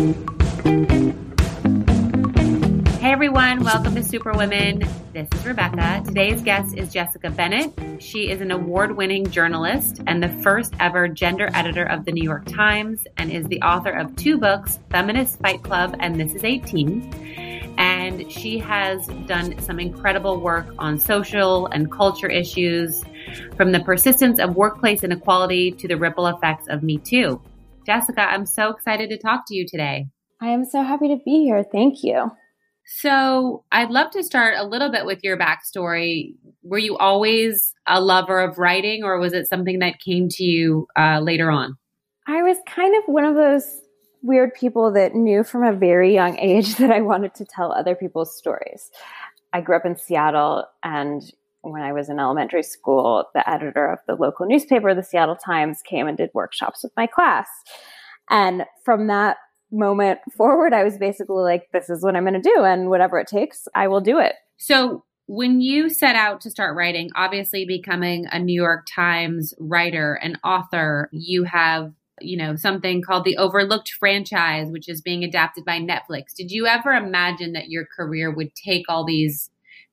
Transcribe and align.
Hey 0.00 0.14
everyone, 3.02 3.62
welcome 3.62 3.94
to 3.94 4.02
Superwomen. 4.02 4.82
This 5.12 5.28
is 5.34 5.44
Rebecca. 5.44 6.02
Today's 6.06 6.40
guest 6.40 6.74
is 6.74 6.90
Jessica 6.90 7.28
Bennett. 7.28 8.00
She 8.02 8.30
is 8.30 8.40
an 8.40 8.50
award 8.50 8.96
winning 8.96 9.26
journalist 9.26 10.00
and 10.06 10.22
the 10.22 10.30
first 10.42 10.72
ever 10.80 11.06
gender 11.06 11.50
editor 11.52 11.84
of 11.84 12.06
the 12.06 12.12
New 12.12 12.22
York 12.22 12.46
Times 12.46 13.06
and 13.18 13.30
is 13.30 13.44
the 13.48 13.60
author 13.60 13.90
of 13.90 14.16
two 14.16 14.38
books, 14.38 14.78
Feminist 14.88 15.38
Fight 15.40 15.62
Club 15.62 15.94
and 16.00 16.18
This 16.18 16.32
is 16.32 16.44
18. 16.44 17.74
And 17.76 18.32
she 18.32 18.58
has 18.58 19.06
done 19.26 19.60
some 19.60 19.78
incredible 19.78 20.40
work 20.40 20.66
on 20.78 20.98
social 20.98 21.66
and 21.66 21.92
culture 21.92 22.28
issues, 22.28 23.04
from 23.54 23.72
the 23.72 23.80
persistence 23.80 24.38
of 24.38 24.56
workplace 24.56 25.04
inequality 25.04 25.72
to 25.72 25.86
the 25.86 25.98
ripple 25.98 26.26
effects 26.26 26.68
of 26.68 26.82
Me 26.82 26.96
Too. 26.96 27.38
Jessica, 27.86 28.22
I'm 28.22 28.46
so 28.46 28.70
excited 28.70 29.08
to 29.10 29.18
talk 29.18 29.44
to 29.48 29.54
you 29.54 29.66
today. 29.66 30.06
I 30.40 30.48
am 30.48 30.64
so 30.64 30.82
happy 30.82 31.08
to 31.08 31.16
be 31.24 31.44
here. 31.44 31.64
Thank 31.64 32.02
you. 32.02 32.30
So, 32.86 33.64
I'd 33.70 33.90
love 33.90 34.10
to 34.12 34.22
start 34.24 34.54
a 34.56 34.64
little 34.64 34.90
bit 34.90 35.06
with 35.06 35.22
your 35.22 35.38
backstory. 35.38 36.34
Were 36.62 36.78
you 36.78 36.96
always 36.96 37.72
a 37.86 38.00
lover 38.00 38.40
of 38.40 38.58
writing, 38.58 39.04
or 39.04 39.18
was 39.18 39.32
it 39.32 39.48
something 39.48 39.78
that 39.78 40.00
came 40.00 40.28
to 40.30 40.44
you 40.44 40.88
uh, 40.98 41.20
later 41.20 41.50
on? 41.50 41.76
I 42.26 42.42
was 42.42 42.56
kind 42.66 42.94
of 42.96 43.04
one 43.06 43.24
of 43.24 43.34
those 43.34 43.80
weird 44.22 44.54
people 44.54 44.92
that 44.92 45.14
knew 45.14 45.44
from 45.44 45.62
a 45.62 45.72
very 45.72 46.12
young 46.12 46.38
age 46.40 46.76
that 46.76 46.90
I 46.90 47.00
wanted 47.00 47.34
to 47.34 47.44
tell 47.44 47.72
other 47.72 47.94
people's 47.94 48.36
stories. 48.36 48.90
I 49.52 49.60
grew 49.60 49.76
up 49.76 49.86
in 49.86 49.96
Seattle, 49.96 50.64
and 50.82 51.22
when 51.62 51.82
I 51.82 51.92
was 51.92 52.08
in 52.08 52.18
elementary 52.18 52.62
school, 52.62 53.26
the 53.34 53.48
editor 53.48 53.92
of 53.92 53.98
the 54.06 54.14
local 54.14 54.46
newspaper, 54.46 54.94
the 54.94 55.02
Seattle 55.02 55.36
Times, 55.36 55.82
came 55.82 56.06
and 56.06 56.16
did 56.16 56.30
workshops 56.32 56.82
with 56.82 56.92
my 56.96 57.06
class. 57.06 57.48
And 58.30 58.64
from 58.84 59.08
that 59.08 59.36
moment 59.72 60.20
forward, 60.36 60.72
I 60.72 60.84
was 60.84 60.98
basically 60.98 61.42
like, 61.42 61.68
this 61.72 61.90
is 61.90 62.02
what 62.02 62.16
I'm 62.16 62.24
going 62.24 62.40
to 62.40 62.54
do. 62.54 62.62
And 62.64 62.88
whatever 62.88 63.18
it 63.18 63.28
takes, 63.28 63.68
I 63.74 63.88
will 63.88 64.00
do 64.00 64.18
it. 64.18 64.34
So, 64.56 65.04
when 65.26 65.60
you 65.60 65.88
set 65.88 66.16
out 66.16 66.40
to 66.40 66.50
start 66.50 66.76
writing, 66.76 67.08
obviously 67.14 67.64
becoming 67.64 68.26
a 68.32 68.38
New 68.40 68.60
York 68.60 68.84
Times 68.92 69.54
writer 69.60 70.14
and 70.14 70.36
author, 70.42 71.08
you 71.12 71.44
have, 71.44 71.92
you 72.20 72.36
know, 72.36 72.56
something 72.56 73.00
called 73.00 73.24
the 73.24 73.36
Overlooked 73.36 73.92
franchise, 74.00 74.66
which 74.72 74.88
is 74.88 75.00
being 75.00 75.22
adapted 75.22 75.64
by 75.64 75.78
Netflix. 75.78 76.34
Did 76.36 76.50
you 76.50 76.66
ever 76.66 76.90
imagine 76.90 77.52
that 77.52 77.68
your 77.68 77.86
career 77.96 78.34
would 78.34 78.52
take 78.56 78.86
all 78.88 79.04
these 79.04 79.50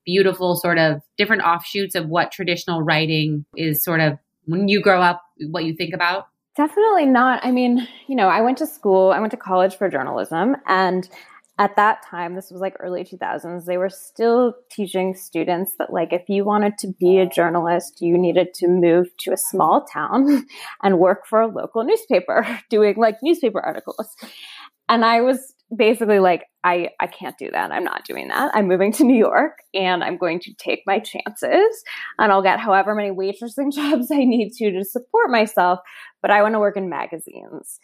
beautiful 0.07 0.55
sort 0.55 0.79
of 0.79 1.01
different 1.17 1.43
offshoots 1.43 1.93
of 1.93 2.07
what 2.07 2.31
traditional 2.31 2.81
writing 2.81 3.45
is 3.55 3.83
sort 3.83 3.99
of 3.99 4.17
when 4.45 4.69
you 4.69 4.81
grow 4.81 5.01
up, 5.01 5.21
what 5.49 5.65
you 5.65 5.75
think 5.75 5.93
about? 5.93 6.29
Definitely 6.55 7.05
not. 7.05 7.45
I 7.45 7.51
mean, 7.51 7.87
you 8.07 8.15
know, 8.15 8.29
I 8.29 8.41
went 8.41 8.57
to 8.59 8.65
school, 8.65 9.11
I 9.11 9.19
went 9.19 9.31
to 9.31 9.37
college 9.37 9.75
for 9.75 9.89
journalism, 9.89 10.55
and 10.65 11.07
at 11.59 11.75
that 11.75 12.03
time, 12.03 12.35
this 12.35 12.51
was 12.51 12.61
like 12.61 12.75
early 12.79 13.03
2000s, 13.03 13.65
they 13.65 13.77
were 13.77 13.89
still 13.89 14.53
teaching 14.71 15.15
students 15.15 15.73
that, 15.79 15.91
like, 15.91 16.13
if 16.13 16.29
you 16.29 16.45
wanted 16.45 16.77
to 16.79 16.93
be 16.99 17.17
a 17.17 17.27
journalist, 17.27 17.99
you 17.99 18.17
needed 18.17 18.53
to 18.55 18.67
move 18.67 19.07
to 19.21 19.33
a 19.33 19.37
small 19.37 19.83
town 19.91 20.45
and 20.83 20.99
work 20.99 21.25
for 21.27 21.41
a 21.41 21.47
local 21.47 21.83
newspaper 21.83 22.47
doing 22.69 22.95
like 22.97 23.17
newspaper 23.23 23.59
articles. 23.59 24.15
And 24.87 25.03
I 25.03 25.21
was 25.21 25.53
basically 25.75 26.19
like, 26.19 26.45
I, 26.63 26.89
I 26.99 27.07
can't 27.07 27.37
do 27.37 27.49
that. 27.51 27.71
I'm 27.71 27.83
not 27.83 28.05
doing 28.05 28.27
that. 28.29 28.51
I'm 28.53 28.67
moving 28.67 28.91
to 28.93 29.03
New 29.03 29.17
York 29.17 29.59
and 29.73 30.03
I'm 30.03 30.17
going 30.17 30.39
to 30.41 30.53
take 30.53 30.83
my 30.85 30.99
chances 30.99 31.83
and 32.19 32.31
I'll 32.31 32.41
get 32.41 32.59
however 32.59 32.95
many 32.95 33.11
waitressing 33.11 33.71
jobs 33.73 34.11
I 34.11 34.23
need 34.23 34.53
to 34.53 34.71
to 34.71 34.85
support 34.85 35.29
myself. 35.29 35.79
But 36.21 36.31
I 36.31 36.41
want 36.41 36.55
to 36.55 36.59
work 36.59 36.77
in 36.77 36.89
magazines. 36.89 37.79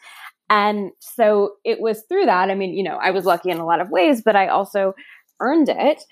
And 0.50 0.92
so 1.00 1.53
it 1.64 1.80
was 1.80 2.03
through 2.08 2.25
that. 2.25 2.50
I 2.50 2.56
mean, 2.56 2.73
you 2.73 2.84
know, 2.84 2.98
I 3.02 3.12
was 3.12 3.25
lucky 3.25 3.50
in 3.50 3.58
a 3.58 3.66
lot 3.66 3.81
of 3.81 3.90
ways, 3.90 4.22
but 4.23 4.36
I 4.36 4.47
also 4.47 4.94
earned 5.40 5.70
it. 5.70 6.03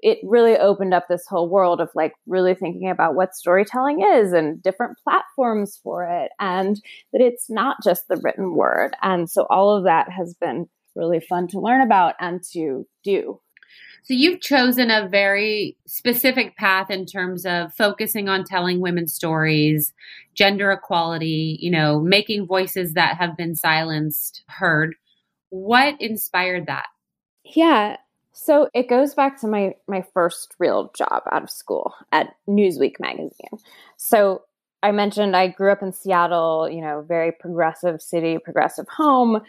It 0.00 0.18
really 0.22 0.56
opened 0.56 0.94
up 0.94 1.06
this 1.08 1.26
whole 1.26 1.48
world 1.48 1.80
of 1.80 1.88
like 1.94 2.12
really 2.26 2.54
thinking 2.54 2.90
about 2.90 3.16
what 3.16 3.34
storytelling 3.34 4.02
is 4.02 4.32
and 4.32 4.62
different 4.62 4.96
platforms 5.02 5.80
for 5.82 6.04
it, 6.04 6.30
and 6.38 6.76
that 7.12 7.20
it's 7.20 7.50
not 7.50 7.78
just 7.82 8.06
the 8.08 8.20
written 8.22 8.54
word. 8.54 8.94
And 9.02 9.28
so 9.28 9.46
all 9.50 9.76
of 9.76 9.84
that 9.84 10.08
has 10.10 10.34
been 10.40 10.68
really 10.98 11.20
fun 11.20 11.48
to 11.48 11.60
learn 11.60 11.80
about 11.80 12.14
and 12.20 12.42
to 12.52 12.86
do. 13.04 13.40
So 14.02 14.14
you've 14.14 14.40
chosen 14.40 14.90
a 14.90 15.08
very 15.08 15.76
specific 15.86 16.56
path 16.56 16.90
in 16.90 17.04
terms 17.04 17.44
of 17.44 17.74
focusing 17.74 18.28
on 18.28 18.44
telling 18.44 18.80
women's 18.80 19.14
stories, 19.14 19.92
gender 20.34 20.72
equality, 20.72 21.58
you 21.60 21.70
know, 21.70 22.00
making 22.00 22.46
voices 22.46 22.94
that 22.94 23.16
have 23.18 23.36
been 23.36 23.54
silenced 23.54 24.44
heard. 24.48 24.94
What 25.50 26.00
inspired 26.00 26.66
that? 26.66 26.86
Yeah. 27.44 27.96
So 28.32 28.70
it 28.72 28.88
goes 28.88 29.14
back 29.14 29.40
to 29.40 29.46
my 29.46 29.74
my 29.86 30.04
first 30.14 30.54
real 30.58 30.92
job 30.96 31.22
out 31.30 31.42
of 31.42 31.50
school 31.50 31.92
at 32.12 32.34
Newsweek 32.48 33.00
magazine. 33.00 33.58
So 33.96 34.42
I 34.82 34.92
mentioned 34.92 35.36
I 35.36 35.48
grew 35.48 35.72
up 35.72 35.82
in 35.82 35.92
Seattle, 35.92 36.68
you 36.70 36.80
know, 36.80 37.04
very 37.06 37.32
progressive 37.32 38.00
city, 38.00 38.38
progressive 38.38 38.86
home. 38.88 39.40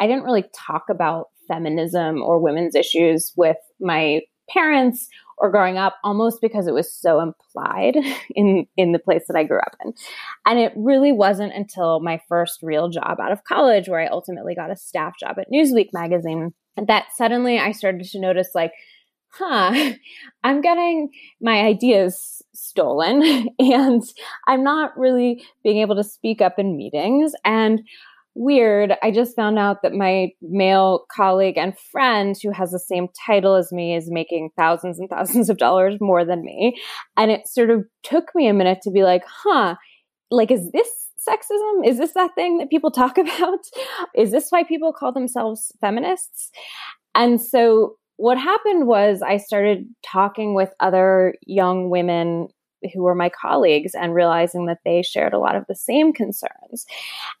I 0.00 0.06
didn't 0.06 0.24
really 0.24 0.44
talk 0.54 0.84
about 0.90 1.28
feminism 1.46 2.22
or 2.22 2.38
women's 2.38 2.74
issues 2.74 3.32
with 3.36 3.56
my 3.80 4.20
parents 4.50 5.08
or 5.38 5.50
growing 5.50 5.78
up 5.78 5.96
almost 6.02 6.40
because 6.40 6.66
it 6.66 6.74
was 6.74 6.92
so 6.92 7.20
implied 7.20 7.96
in 8.34 8.66
in 8.76 8.92
the 8.92 8.98
place 8.98 9.24
that 9.28 9.36
I 9.36 9.44
grew 9.44 9.60
up 9.60 9.76
in. 9.84 9.92
And 10.46 10.58
it 10.58 10.72
really 10.76 11.12
wasn't 11.12 11.54
until 11.54 12.00
my 12.00 12.20
first 12.28 12.62
real 12.62 12.88
job 12.88 13.18
out 13.20 13.32
of 13.32 13.44
college 13.44 13.88
where 13.88 14.00
I 14.00 14.08
ultimately 14.08 14.54
got 14.54 14.70
a 14.70 14.76
staff 14.76 15.14
job 15.18 15.36
at 15.38 15.50
Newsweek 15.50 15.90
magazine 15.92 16.52
that 16.86 17.06
suddenly 17.16 17.58
I 17.58 17.72
started 17.72 18.04
to 18.04 18.20
notice 18.20 18.50
like 18.54 18.72
huh, 19.30 19.92
I'm 20.44 20.60
getting 20.60 21.10
my 21.40 21.60
ideas 21.60 22.42
stolen 22.54 23.48
and 23.58 24.02
I'm 24.46 24.64
not 24.64 24.96
really 24.98 25.44
being 25.62 25.78
able 25.78 25.96
to 25.96 26.04
speak 26.04 26.40
up 26.40 26.58
in 26.58 26.76
meetings 26.76 27.32
and 27.44 27.82
weird, 28.38 28.92
I 29.02 29.10
just 29.10 29.34
found 29.34 29.58
out 29.58 29.82
that 29.82 29.92
my 29.92 30.28
male 30.40 31.04
colleague 31.14 31.58
and 31.58 31.76
friend 31.90 32.36
who 32.40 32.52
has 32.52 32.70
the 32.70 32.78
same 32.78 33.08
title 33.26 33.54
as 33.56 33.72
me 33.72 33.96
is 33.96 34.10
making 34.10 34.50
thousands 34.56 34.98
and 34.98 35.10
thousands 35.10 35.50
of 35.50 35.58
dollars 35.58 35.96
more 36.00 36.24
than 36.24 36.44
me. 36.44 36.80
And 37.16 37.30
it 37.30 37.48
sort 37.48 37.70
of 37.70 37.84
took 38.04 38.34
me 38.34 38.46
a 38.46 38.54
minute 38.54 38.78
to 38.82 38.90
be 38.90 39.02
like, 39.02 39.24
huh, 39.26 39.74
like, 40.30 40.52
is 40.52 40.70
this 40.72 40.88
sexism? 41.28 41.84
Is 41.84 41.98
this 41.98 42.14
that 42.14 42.30
thing 42.36 42.58
that 42.58 42.70
people 42.70 42.92
talk 42.92 43.18
about? 43.18 43.58
Is 44.14 44.30
this 44.30 44.50
why 44.50 44.62
people 44.62 44.92
call 44.92 45.12
themselves 45.12 45.72
feminists? 45.80 46.50
And 47.14 47.40
so 47.40 47.96
what 48.18 48.38
happened 48.38 48.86
was 48.86 49.20
I 49.20 49.36
started 49.36 49.84
talking 50.04 50.54
with 50.54 50.70
other 50.80 51.34
young 51.46 51.90
women 51.90 52.48
who 52.94 53.02
were 53.02 53.14
my 53.14 53.30
colleagues 53.30 53.92
and 53.94 54.14
realizing 54.14 54.66
that 54.66 54.78
they 54.84 55.02
shared 55.02 55.32
a 55.32 55.38
lot 55.38 55.56
of 55.56 55.64
the 55.68 55.74
same 55.74 56.12
concerns. 56.12 56.86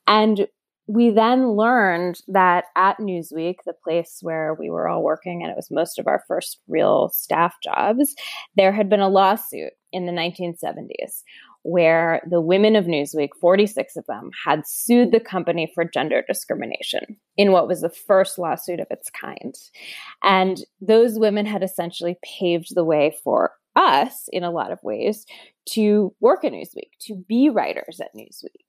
And 0.08 0.48
we 0.88 1.10
then 1.10 1.50
learned 1.50 2.18
that 2.28 2.64
at 2.74 2.98
Newsweek, 2.98 3.56
the 3.66 3.74
place 3.84 4.18
where 4.22 4.56
we 4.58 4.70
were 4.70 4.88
all 4.88 5.02
working, 5.02 5.42
and 5.42 5.50
it 5.50 5.56
was 5.56 5.70
most 5.70 5.98
of 5.98 6.06
our 6.06 6.24
first 6.26 6.60
real 6.66 7.10
staff 7.10 7.54
jobs, 7.62 8.14
there 8.56 8.72
had 8.72 8.88
been 8.88 9.00
a 9.00 9.08
lawsuit 9.08 9.72
in 9.92 10.06
the 10.06 10.12
1970s 10.12 11.22
where 11.62 12.22
the 12.30 12.40
women 12.40 12.74
of 12.74 12.86
Newsweek, 12.86 13.30
46 13.38 13.96
of 13.96 14.06
them, 14.06 14.30
had 14.46 14.66
sued 14.66 15.12
the 15.12 15.20
company 15.20 15.70
for 15.74 15.84
gender 15.84 16.24
discrimination 16.26 17.18
in 17.36 17.52
what 17.52 17.68
was 17.68 17.82
the 17.82 17.90
first 17.90 18.38
lawsuit 18.38 18.80
of 18.80 18.86
its 18.90 19.10
kind. 19.10 19.54
And 20.22 20.58
those 20.80 21.18
women 21.18 21.44
had 21.44 21.62
essentially 21.62 22.16
paved 22.24 22.74
the 22.74 22.84
way 22.84 23.14
for 23.22 23.52
us 23.76 24.28
in 24.32 24.42
a 24.42 24.50
lot 24.50 24.72
of 24.72 24.82
ways 24.82 25.26
to 25.70 26.14
work 26.20 26.44
at 26.44 26.52
Newsweek, 26.52 26.92
to 27.02 27.22
be 27.28 27.50
writers 27.50 28.00
at 28.00 28.14
Newsweek. 28.16 28.64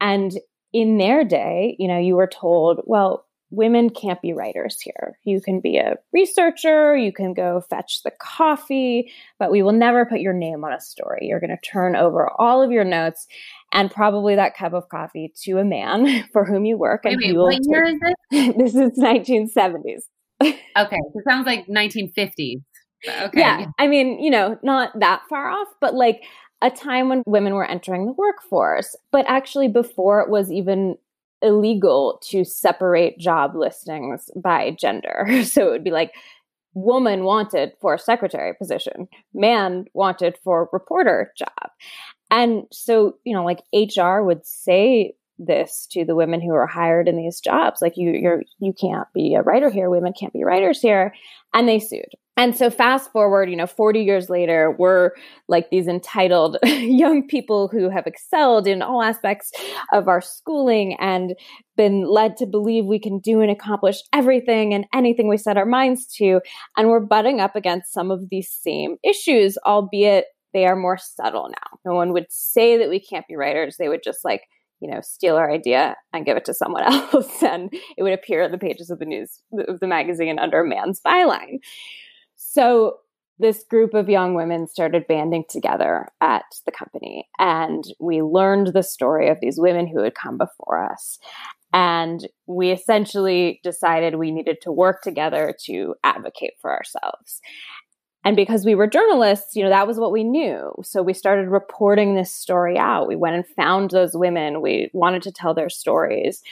And 0.00 0.32
in 0.72 0.98
their 0.98 1.24
day, 1.24 1.76
you 1.78 1.88
know, 1.88 1.98
you 1.98 2.16
were 2.16 2.26
told, 2.26 2.80
well, 2.84 3.24
women 3.50 3.88
can't 3.90 4.20
be 4.20 4.32
writers 4.32 4.78
here. 4.80 5.18
You 5.24 5.40
can 5.40 5.60
be 5.60 5.78
a 5.78 5.94
researcher, 6.12 6.96
you 6.96 7.12
can 7.12 7.32
go 7.32 7.62
fetch 7.70 8.02
the 8.02 8.12
coffee, 8.20 9.10
but 9.38 9.50
we 9.50 9.62
will 9.62 9.72
never 9.72 10.04
put 10.04 10.20
your 10.20 10.34
name 10.34 10.64
on 10.64 10.72
a 10.72 10.80
story. 10.80 11.20
You're 11.22 11.40
going 11.40 11.56
to 11.56 11.70
turn 11.70 11.96
over 11.96 12.30
all 12.38 12.62
of 12.62 12.70
your 12.70 12.84
notes 12.84 13.26
and 13.72 13.90
probably 13.90 14.34
that 14.36 14.56
cup 14.56 14.74
of 14.74 14.88
coffee 14.88 15.32
to 15.44 15.58
a 15.58 15.64
man 15.64 16.28
for 16.32 16.44
whom 16.44 16.64
you 16.64 16.76
work. 16.76 17.04
And 17.04 17.16
wait, 17.22 17.36
wait, 17.36 17.38
what 17.38 17.58
year 17.62 17.84
is 17.84 18.00
this? 18.00 18.54
this 18.56 18.74
is 18.74 18.98
1970s. 18.98 20.02
okay, 20.42 20.56
so 20.76 20.86
it 21.14 21.24
sounds 21.26 21.46
like 21.46 21.66
1950s. 21.66 22.62
Okay. 23.08 23.38
Yeah, 23.38 23.66
I 23.78 23.86
mean, 23.86 24.18
you 24.20 24.28
know, 24.28 24.58
not 24.64 24.90
that 24.98 25.22
far 25.30 25.48
off, 25.48 25.68
but 25.80 25.94
like 25.94 26.20
a 26.62 26.70
time 26.70 27.08
when 27.08 27.22
women 27.26 27.54
were 27.54 27.68
entering 27.68 28.06
the 28.06 28.12
workforce, 28.12 28.96
but 29.12 29.24
actually 29.28 29.68
before 29.68 30.20
it 30.20 30.28
was 30.28 30.50
even 30.50 30.96
illegal 31.40 32.20
to 32.24 32.44
separate 32.44 33.18
job 33.18 33.54
listings 33.54 34.30
by 34.36 34.72
gender. 34.72 35.26
So 35.44 35.68
it 35.68 35.70
would 35.70 35.84
be 35.84 35.90
like 35.90 36.12
woman 36.74 37.24
wanted 37.24 37.72
for 37.80 37.96
secretary 37.98 38.54
position, 38.54 39.08
man 39.34 39.86
wanted 39.94 40.36
for 40.42 40.68
reporter 40.72 41.32
job. 41.36 41.70
And 42.30 42.64
so, 42.72 43.16
you 43.24 43.34
know, 43.34 43.44
like 43.44 43.62
HR 43.72 44.20
would 44.20 44.44
say 44.44 45.14
this 45.38 45.86
to 45.92 46.04
the 46.04 46.14
women 46.14 46.40
who 46.40 46.52
are 46.52 46.66
hired 46.66 47.08
in 47.08 47.16
these 47.16 47.40
jobs. 47.40 47.80
Like 47.80 47.96
you, 47.96 48.10
you're 48.10 48.42
you 48.58 48.72
can't 48.72 49.06
be 49.14 49.34
a 49.34 49.42
writer 49.42 49.70
here. 49.70 49.88
Women 49.88 50.12
can't 50.12 50.32
be 50.32 50.44
writers 50.44 50.80
here, 50.80 51.14
and 51.54 51.68
they 51.68 51.78
sued. 51.78 52.14
And 52.38 52.56
so 52.56 52.70
fast 52.70 53.10
forward, 53.10 53.50
you 53.50 53.56
know, 53.56 53.66
40 53.66 54.00
years 54.00 54.30
later, 54.30 54.76
we're 54.78 55.10
like 55.48 55.70
these 55.70 55.88
entitled 55.88 56.56
young 56.64 57.26
people 57.26 57.66
who 57.66 57.90
have 57.90 58.06
excelled 58.06 58.68
in 58.68 58.80
all 58.80 59.02
aspects 59.02 59.50
of 59.92 60.06
our 60.06 60.20
schooling 60.20 60.96
and 61.00 61.34
been 61.76 62.04
led 62.04 62.36
to 62.36 62.46
believe 62.46 62.84
we 62.84 63.00
can 63.00 63.18
do 63.18 63.40
and 63.40 63.50
accomplish 63.50 63.96
everything 64.12 64.72
and 64.72 64.84
anything 64.94 65.26
we 65.26 65.36
set 65.36 65.56
our 65.56 65.66
minds 65.66 66.06
to. 66.18 66.40
And 66.76 66.88
we're 66.88 67.00
butting 67.00 67.40
up 67.40 67.56
against 67.56 67.92
some 67.92 68.12
of 68.12 68.30
these 68.30 68.48
same 68.48 68.98
issues, 69.02 69.58
albeit 69.66 70.26
they 70.54 70.64
are 70.64 70.76
more 70.76 70.96
subtle 70.96 71.48
now. 71.48 71.78
No 71.84 71.96
one 71.96 72.12
would 72.12 72.26
say 72.30 72.78
that 72.78 72.88
we 72.88 73.00
can't 73.00 73.26
be 73.26 73.34
writers. 73.34 73.78
They 73.78 73.88
would 73.88 74.04
just 74.04 74.24
like, 74.24 74.42
you 74.80 74.88
know, 74.88 75.00
steal 75.02 75.34
our 75.34 75.50
idea 75.50 75.96
and 76.12 76.24
give 76.24 76.36
it 76.36 76.44
to 76.44 76.54
someone 76.54 76.84
else. 76.86 77.42
and 77.42 77.74
it 77.96 78.04
would 78.04 78.12
appear 78.12 78.42
in 78.42 78.52
the 78.52 78.58
pages 78.58 78.90
of 78.90 79.00
the 79.00 79.06
news 79.06 79.40
of 79.66 79.80
the 79.80 79.88
magazine 79.88 80.38
under 80.38 80.60
a 80.60 80.68
man's 80.68 81.00
byline. 81.00 81.58
So 82.38 82.98
this 83.38 83.64
group 83.68 83.94
of 83.94 84.08
young 84.08 84.34
women 84.34 84.66
started 84.66 85.06
banding 85.06 85.44
together 85.48 86.08
at 86.20 86.44
the 86.66 86.72
company 86.72 87.28
and 87.38 87.84
we 88.00 88.22
learned 88.22 88.68
the 88.68 88.82
story 88.82 89.28
of 89.28 89.38
these 89.40 89.60
women 89.60 89.86
who 89.86 90.02
had 90.02 90.14
come 90.14 90.38
before 90.38 90.90
us. 90.90 91.18
And 91.72 92.26
we 92.46 92.70
essentially 92.70 93.60
decided 93.62 94.14
we 94.14 94.30
needed 94.30 94.58
to 94.62 94.72
work 94.72 95.02
together 95.02 95.54
to 95.66 95.94
advocate 96.02 96.54
for 96.60 96.74
ourselves 96.74 97.40
and 98.24 98.36
because 98.36 98.64
we 98.64 98.74
were 98.74 98.86
journalists, 98.86 99.54
you 99.54 99.62
know, 99.62 99.70
that 99.70 99.86
was 99.86 99.98
what 99.98 100.12
we 100.12 100.24
knew. 100.24 100.72
So 100.82 101.02
we 101.02 101.14
started 101.14 101.48
reporting 101.48 102.14
this 102.14 102.34
story 102.34 102.76
out. 102.76 103.08
We 103.08 103.16
went 103.16 103.36
and 103.36 103.46
found 103.46 103.90
those 103.90 104.10
women. 104.14 104.60
We 104.60 104.90
wanted 104.92 105.22
to 105.22 105.32
tell 105.32 105.54
their 105.54 105.70
stories. 105.70 106.42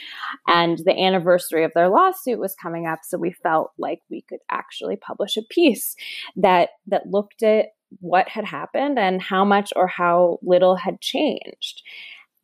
And 0.47 0.79
the 0.85 0.97
anniversary 0.97 1.63
of 1.63 1.73
their 1.73 1.89
lawsuit 1.89 2.39
was 2.39 2.55
coming 2.55 2.87
up, 2.87 2.99
so 3.03 3.17
we 3.17 3.31
felt 3.31 3.71
like 3.77 3.99
we 4.09 4.21
could 4.21 4.39
actually 4.49 4.95
publish 4.95 5.37
a 5.37 5.43
piece 5.43 5.95
that 6.35 6.69
that 6.87 7.07
looked 7.07 7.43
at 7.43 7.67
what 7.99 8.27
had 8.27 8.45
happened 8.45 8.99
and 8.99 9.21
how 9.21 9.45
much 9.45 9.71
or 9.75 9.87
how 9.87 10.39
little 10.41 10.75
had 10.75 10.99
changed. 11.01 11.81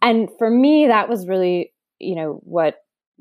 And 0.01 0.29
for 0.37 0.49
me 0.49 0.87
that 0.87 1.09
was 1.09 1.27
really, 1.27 1.73
you 1.99 2.15
know, 2.15 2.39
what 2.43 2.75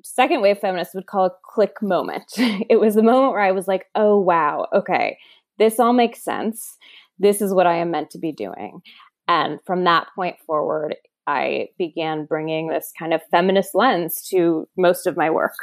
second 0.05 0.41
wave 0.41 0.59
feminists 0.59 0.95
would 0.95 1.07
call 1.07 1.27
a 1.27 1.33
click 1.45 1.83
moment. 1.83 2.33
it 2.37 2.81
was 2.81 2.95
the 2.95 3.03
moment 3.03 3.33
where 3.33 3.43
I 3.43 3.53
was 3.53 3.69
like, 3.69 3.87
"Oh 3.95 4.19
wow, 4.19 4.67
okay." 4.73 5.19
This 5.63 5.79
all 5.79 5.93
makes 5.93 6.25
sense. 6.25 6.77
This 7.21 7.41
is 7.41 7.55
what 7.55 7.69
I 7.69 7.77
am 7.77 7.93
meant 7.93 8.11
to 8.11 8.19
be 8.19 8.33
doing. 8.33 8.81
And 9.29 9.61
from 9.65 9.85
that 9.85 10.09
point 10.17 10.37
forward, 10.45 10.97
I 11.29 11.69
began 11.79 12.27
bringing 12.27 12.67
this 12.67 12.93
kind 12.99 13.15
of 13.15 13.23
feminist 13.31 13.71
lens 13.73 14.27
to 14.31 14.69
most 14.77 15.07
of 15.07 15.17
my 15.17 15.31
work. 15.31 15.55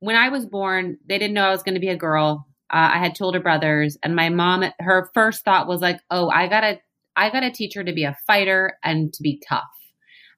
When 0.00 0.16
I 0.16 0.30
was 0.30 0.46
born, 0.46 0.98
they 1.08 1.16
didn't 1.16 1.34
know 1.34 1.44
I 1.44 1.50
was 1.50 1.62
going 1.62 1.76
to 1.76 1.80
be 1.80 1.88
a 1.88 1.96
girl. 1.96 2.44
Uh, 2.72 2.90
I 2.94 2.98
had 2.98 3.14
two 3.14 3.24
older 3.24 3.38
brothers, 3.38 3.96
and 4.02 4.16
my 4.16 4.30
mom, 4.30 4.64
her 4.80 5.10
first 5.14 5.44
thought 5.44 5.68
was 5.68 5.80
like, 5.80 6.00
"Oh, 6.10 6.28
I 6.30 6.48
gotta, 6.48 6.80
I 7.16 7.30
gotta 7.30 7.50
teach 7.50 7.74
her 7.74 7.84
to 7.84 7.92
be 7.92 8.04
a 8.04 8.16
fighter 8.26 8.78
and 8.82 9.12
to 9.12 9.22
be 9.22 9.42
tough." 9.48 9.64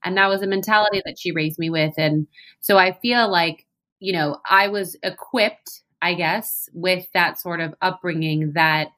And 0.05 0.17
that 0.17 0.29
was 0.29 0.43
a 0.43 0.47
mentality 0.47 1.03
that 1.05 1.19
she 1.19 1.33
raised 1.33 1.59
me 1.59 1.71
with. 1.71 1.95
And 1.97 2.27
so 2.61 2.77
I 2.77 2.93
feel 3.01 3.31
like, 3.31 3.67
you 4.01 4.13
know, 4.13 4.39
I 4.49 4.69
was 4.69 4.97
equipped 5.03 5.83
I 6.03 6.15
guess, 6.15 6.69
with 6.75 7.07
that 7.15 7.39
sort 7.39 7.61
of 7.61 7.75
upbringing 7.81 8.53
that 8.55 8.89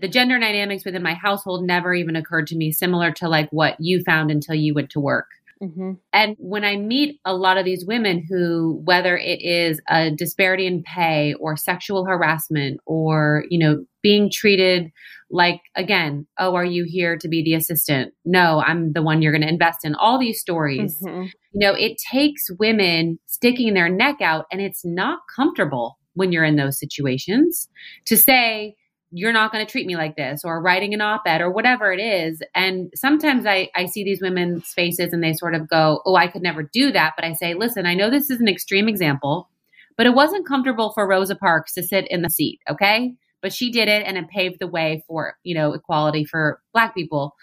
the 0.00 0.08
gender 0.08 0.38
dynamics 0.38 0.84
within 0.84 1.02
my 1.02 1.14
household 1.14 1.64
never 1.64 1.94
even 1.94 2.16
occurred 2.16 2.48
to 2.48 2.56
me, 2.56 2.72
similar 2.72 3.12
to 3.12 3.28
like 3.28 3.48
what 3.50 3.76
you 3.78 4.02
found 4.04 4.30
until 4.30 4.54
you 4.54 4.74
went 4.74 4.90
to 4.90 5.00
work. 5.00 5.26
Mm-hmm. 5.62 5.94
And 6.12 6.36
when 6.38 6.64
I 6.64 6.76
meet 6.76 7.18
a 7.24 7.34
lot 7.34 7.58
of 7.58 7.64
these 7.64 7.84
women 7.84 8.24
who, 8.28 8.80
whether 8.84 9.16
it 9.16 9.40
is 9.42 9.80
a 9.88 10.10
disparity 10.10 10.66
in 10.66 10.82
pay 10.84 11.34
or 11.34 11.56
sexual 11.56 12.04
harassment 12.04 12.80
or, 12.86 13.44
you 13.50 13.58
know, 13.58 13.84
being 14.02 14.30
treated 14.32 14.90
like, 15.30 15.60
again, 15.74 16.26
oh, 16.38 16.54
are 16.54 16.64
you 16.64 16.84
here 16.86 17.18
to 17.18 17.28
be 17.28 17.42
the 17.42 17.54
assistant? 17.54 18.14
No, 18.24 18.62
I'm 18.64 18.92
the 18.92 19.02
one 19.02 19.20
you're 19.20 19.32
going 19.32 19.42
to 19.42 19.48
invest 19.48 19.84
in. 19.84 19.96
All 19.96 20.18
these 20.18 20.40
stories, 20.40 20.96
mm-hmm. 21.02 21.24
you 21.24 21.32
know, 21.54 21.74
it 21.74 21.98
takes 22.10 22.46
women 22.58 23.18
sticking 23.26 23.74
their 23.74 23.88
neck 23.88 24.20
out 24.20 24.46
and 24.52 24.60
it's 24.60 24.84
not 24.84 25.18
comfortable 25.34 25.98
when 26.18 26.32
you're 26.32 26.44
in 26.44 26.56
those 26.56 26.78
situations 26.78 27.68
to 28.04 28.16
say, 28.16 28.76
you're 29.10 29.32
not 29.32 29.52
going 29.52 29.64
to 29.64 29.70
treat 29.70 29.86
me 29.86 29.96
like 29.96 30.16
this 30.16 30.42
or 30.44 30.60
writing 30.60 30.92
an 30.92 31.00
op-ed 31.00 31.40
or 31.40 31.50
whatever 31.50 31.92
it 31.92 32.00
is. 32.00 32.42
And 32.54 32.90
sometimes 32.94 33.46
I, 33.46 33.70
I 33.74 33.86
see 33.86 34.04
these 34.04 34.20
women's 34.20 34.68
faces 34.68 35.12
and 35.12 35.22
they 35.22 35.32
sort 35.32 35.54
of 35.54 35.68
go 35.68 36.02
oh 36.04 36.16
i 36.16 36.26
could 36.26 36.42
never 36.42 36.62
do 36.62 36.92
that. 36.92 37.14
But 37.16 37.24
i 37.24 37.32
say 37.32 37.54
listen 37.54 37.86
i 37.86 37.94
know 37.94 38.10
this 38.10 38.30
is 38.30 38.40
an 38.40 38.48
extreme 38.48 38.88
example 38.88 39.48
but 39.96 40.06
it 40.06 40.14
wasn't 40.14 40.46
comfortable 40.46 40.92
for 40.92 41.08
rosa 41.08 41.36
parks 41.36 41.72
to 41.74 41.82
sit 41.82 42.06
in 42.10 42.22
the 42.22 42.30
seat 42.30 42.60
okay? 42.68 43.14
But 43.40 43.52
she 43.52 43.70
did 43.70 43.88
it 43.88 44.04
and 44.06 44.18
it 44.18 44.28
paved 44.28 44.58
the 44.60 44.66
way 44.66 45.02
for 45.06 45.36
you 45.42 45.54
know 45.54 45.72
equality 45.72 46.24
for 46.24 46.60
black 46.72 46.94
people. 46.94 47.34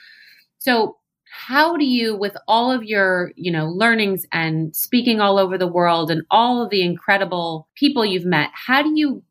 So 0.60 0.98
how 1.38 1.76
do 1.76 1.86
you 1.86 2.16
with 2.16 2.36
all 2.48 2.72
of 2.72 2.84
your 2.84 3.32
you 3.36 3.52
know 3.52 3.68
learnings 3.68 4.26
and 4.32 4.76
speaking 4.76 5.20
all 5.20 5.38
over 5.38 5.58
the 5.58 5.68
world 5.68 6.10
and 6.10 6.24
all 6.32 6.64
of 6.64 6.70
the 6.70 6.82
incredible 6.82 7.68
people 7.76 8.06
you've 8.06 8.26
met 8.26 8.50
how 8.54 8.82
do 8.82 8.92
you 8.96 9.22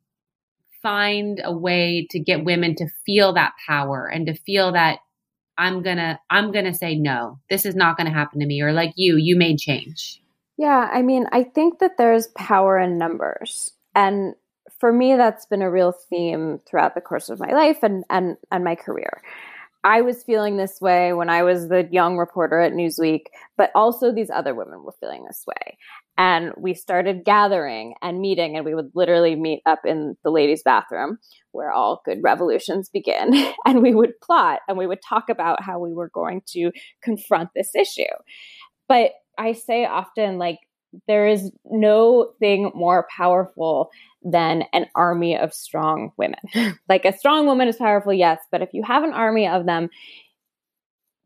find 0.82 1.40
a 1.42 1.52
way 1.52 2.06
to 2.10 2.20
get 2.20 2.44
women 2.44 2.74
to 2.74 2.86
feel 3.06 3.32
that 3.32 3.54
power 3.66 4.06
and 4.06 4.26
to 4.26 4.34
feel 4.34 4.72
that 4.72 4.98
i'm 5.56 5.82
gonna 5.82 6.20
i'm 6.30 6.52
gonna 6.52 6.74
say 6.74 6.94
no. 6.94 7.38
This 7.48 7.64
is 7.64 7.74
not 7.74 7.96
gonna 7.96 8.12
happen 8.12 8.40
to 8.40 8.46
me 8.46 8.60
or 8.60 8.72
like 8.72 8.92
you 8.96 9.16
you 9.16 9.36
made 9.36 9.58
change? 9.58 10.20
Yeah 10.58 10.90
i 10.92 11.00
mean 11.00 11.26
i 11.32 11.42
think 11.42 11.78
that 11.78 11.96
there's 11.96 12.28
power 12.36 12.78
in 12.78 12.98
numbers. 12.98 13.72
And 13.94 14.34
for 14.78 14.92
me 14.92 15.16
that's 15.16 15.46
been 15.46 15.62
a 15.62 15.70
real 15.70 15.92
theme 16.10 16.60
throughout 16.66 16.94
the 16.94 17.00
course 17.00 17.30
of 17.30 17.40
my 17.40 17.52
life 17.52 17.82
and 17.82 18.04
and 18.10 18.36
and 18.52 18.62
my 18.62 18.74
career 18.74 19.22
I 19.84 20.00
was 20.00 20.22
feeling 20.24 20.56
this 20.56 20.80
way 20.80 21.12
when 21.12 21.28
I 21.28 21.42
was 21.42 21.68
the 21.68 21.86
young 21.92 22.16
reporter 22.16 22.58
at 22.58 22.72
Newsweek, 22.72 23.26
but 23.58 23.70
also 23.74 24.10
these 24.10 24.30
other 24.30 24.54
women 24.54 24.82
were 24.82 24.94
feeling 24.98 25.26
this 25.26 25.44
way. 25.46 25.76
And 26.16 26.52
we 26.56 26.72
started 26.72 27.24
gathering 27.24 27.94
and 28.00 28.20
meeting, 28.20 28.56
and 28.56 28.64
we 28.64 28.74
would 28.74 28.90
literally 28.94 29.36
meet 29.36 29.60
up 29.66 29.80
in 29.84 30.16
the 30.24 30.30
ladies' 30.30 30.62
bathroom 30.62 31.18
where 31.52 31.70
all 31.70 32.00
good 32.06 32.20
revolutions 32.22 32.88
begin. 32.88 33.52
And 33.66 33.82
we 33.82 33.94
would 33.94 34.20
plot 34.20 34.60
and 34.68 34.76
we 34.76 34.86
would 34.86 35.00
talk 35.02 35.28
about 35.28 35.62
how 35.62 35.78
we 35.78 35.92
were 35.92 36.10
going 36.10 36.42
to 36.48 36.70
confront 37.02 37.50
this 37.54 37.74
issue. 37.74 38.02
But 38.88 39.12
I 39.38 39.52
say 39.52 39.86
often, 39.86 40.38
like, 40.38 40.58
there 41.06 41.26
is 41.26 41.50
no 41.64 42.32
thing 42.38 42.70
more 42.74 43.06
powerful 43.14 43.90
than 44.22 44.64
an 44.72 44.86
army 44.94 45.36
of 45.36 45.52
strong 45.52 46.12
women. 46.16 46.40
like 46.88 47.04
a 47.04 47.16
strong 47.16 47.46
woman 47.46 47.68
is 47.68 47.76
powerful, 47.76 48.12
yes, 48.12 48.40
but 48.50 48.62
if 48.62 48.70
you 48.72 48.82
have 48.82 49.02
an 49.02 49.12
army 49.12 49.46
of 49.46 49.66
them, 49.66 49.90